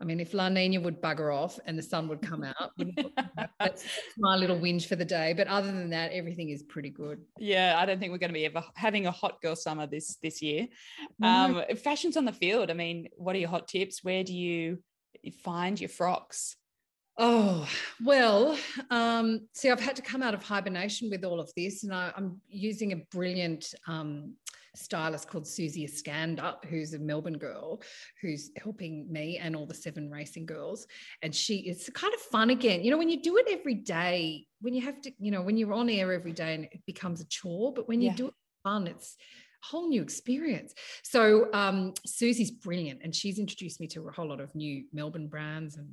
[0.00, 2.70] I mean, if La Nina would bugger off and the sun would come out,
[3.60, 3.84] that's
[4.16, 5.32] my little whinge for the day.
[5.32, 7.20] But other than that, everything is pretty good.
[7.36, 10.16] Yeah, I don't think we're going to be ever having a hot girl summer this
[10.22, 10.68] this year.
[11.22, 12.70] Um, fashion's on the field.
[12.70, 14.04] I mean, what are your hot tips?
[14.04, 14.78] Where do you
[15.42, 16.56] find your frocks?
[17.20, 17.68] Oh,
[18.04, 18.56] well,
[18.90, 22.12] um, see, I've had to come out of hibernation with all of this, and I,
[22.16, 24.34] am using a brilliant um,
[24.74, 27.82] stylist called Susie Iskander, who's a Melbourne girl
[28.20, 30.86] who's helping me and all the seven racing girls.
[31.22, 32.82] And she is kind of fun again.
[32.82, 35.56] You know, when you do it every day, when you have to, you know, when
[35.56, 38.16] you're on air every day and it becomes a chore, but when you yeah.
[38.16, 39.16] do it fun, it's
[39.62, 40.74] a whole new experience.
[41.02, 45.28] So um, Susie's brilliant and she's introduced me to a whole lot of new Melbourne
[45.28, 45.88] brands and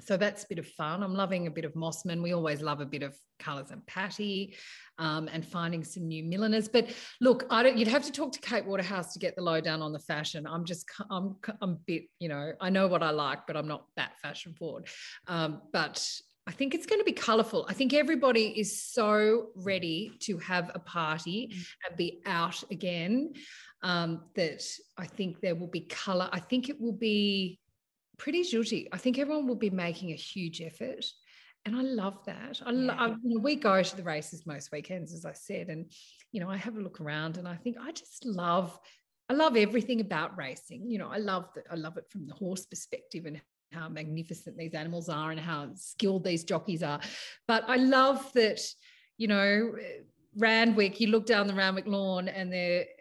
[0.00, 1.02] so that's a bit of fun.
[1.02, 2.22] I'm loving a bit of Mossman.
[2.22, 4.56] We always love a bit of Colours and Patty
[4.98, 6.68] um, and finding some new milliners.
[6.68, 6.90] But
[7.20, 7.76] look, I don't.
[7.76, 10.46] You'd have to talk to Kate Waterhouse to get the lowdown on the fashion.
[10.46, 13.68] I'm just, I'm, I'm a bit, you know, I know what I like, but I'm
[13.68, 14.88] not that fashion forward.
[15.26, 16.06] Um, but
[16.46, 17.66] I think it's going to be colourful.
[17.68, 21.66] I think everybody is so ready to have a party mm.
[21.88, 23.32] and be out again
[23.82, 24.62] um, that
[24.96, 26.28] I think there will be colour.
[26.32, 27.58] I think it will be
[28.18, 28.88] pretty zhuzhy.
[28.92, 31.04] I think everyone will be making a huge effort.
[31.64, 32.60] And I love that.
[32.64, 32.92] I, yeah.
[32.92, 35.90] I you know, we go to the races most weekends, as I said, and
[36.30, 38.78] you know, I have a look around, and I think I just love,
[39.28, 40.88] I love everything about racing.
[40.88, 41.64] You know, I love that.
[41.70, 43.40] I love it from the horse perspective and
[43.72, 47.00] how magnificent these animals are and how skilled these jockeys are.
[47.48, 48.60] But I love that,
[49.18, 49.72] you know,
[50.36, 51.00] Randwick.
[51.00, 52.95] You look down the Randwick lawn, and they're it's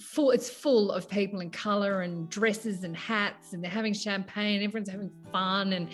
[0.00, 4.62] full it's full of people in color and dresses and hats and they're having champagne
[4.62, 5.88] everyone's having fun and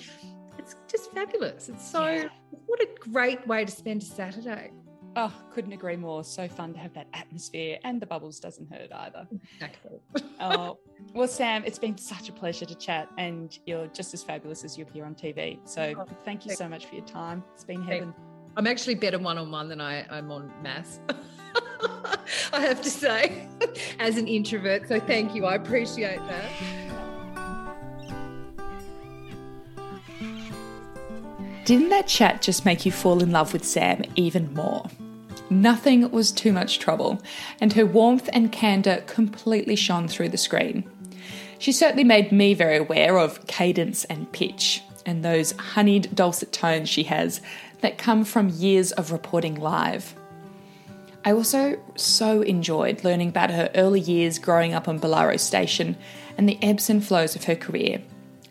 [0.58, 1.68] it's just fabulous.
[1.68, 2.28] It's so yeah.
[2.66, 4.72] what a great way to spend a saturday.
[5.14, 6.24] Oh couldn't agree more.
[6.24, 9.28] So fun to have that atmosphere and the bubbles doesn't hurt either.
[9.54, 10.00] Exactly.
[10.40, 10.78] Oh
[11.14, 14.76] well sam it's been such a pleasure to chat and you're just as fabulous as
[14.76, 17.44] you appear on tv so oh, thank you so much for your time.
[17.54, 18.12] It's been heaven.
[18.56, 20.98] I'm actually better one-on-one than I, i'm on mass
[22.52, 23.48] I have to say,
[23.98, 24.88] as an introvert.
[24.88, 25.44] So thank you.
[25.46, 26.50] I appreciate that.
[31.64, 34.88] Didn't that chat just make you fall in love with Sam even more?
[35.50, 37.22] Nothing was too much trouble,
[37.60, 40.88] and her warmth and candour completely shone through the screen.
[41.58, 46.88] She certainly made me very aware of cadence and pitch, and those honeyed dulcet tones
[46.88, 47.40] she has
[47.80, 50.15] that come from years of reporting live.
[51.26, 55.96] I also so enjoyed learning about her early years growing up on Bolaro Station
[56.38, 58.00] and the ebbs and flows of her career.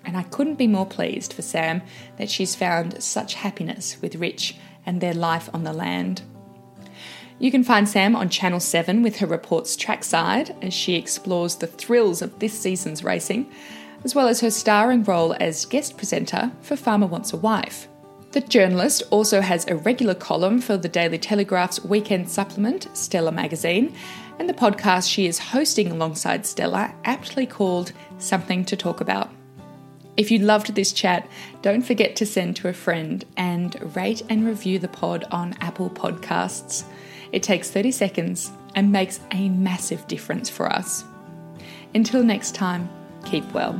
[0.03, 1.81] And I couldn't be more pleased for Sam
[2.17, 6.23] that she's found such happiness with Rich and their life on the land.
[7.39, 11.67] You can find Sam on Channel 7 with her reports trackside as she explores the
[11.67, 13.49] thrills of this season's racing,
[14.03, 17.87] as well as her starring role as guest presenter for Farmer Wants a Wife.
[18.35, 23.95] The journalist also has a regular column for the Daily Telegraph's weekend supplement, Stella Magazine,
[24.37, 29.29] and the podcast she is hosting alongside Stella, aptly called Something to Talk About.
[30.17, 31.25] If you loved this chat,
[31.61, 35.89] don't forget to send to a friend and rate and review the pod on Apple
[35.89, 36.83] Podcasts.
[37.31, 41.05] It takes 30 seconds and makes a massive difference for us.
[41.93, 42.89] Until next time,
[43.23, 43.79] keep well.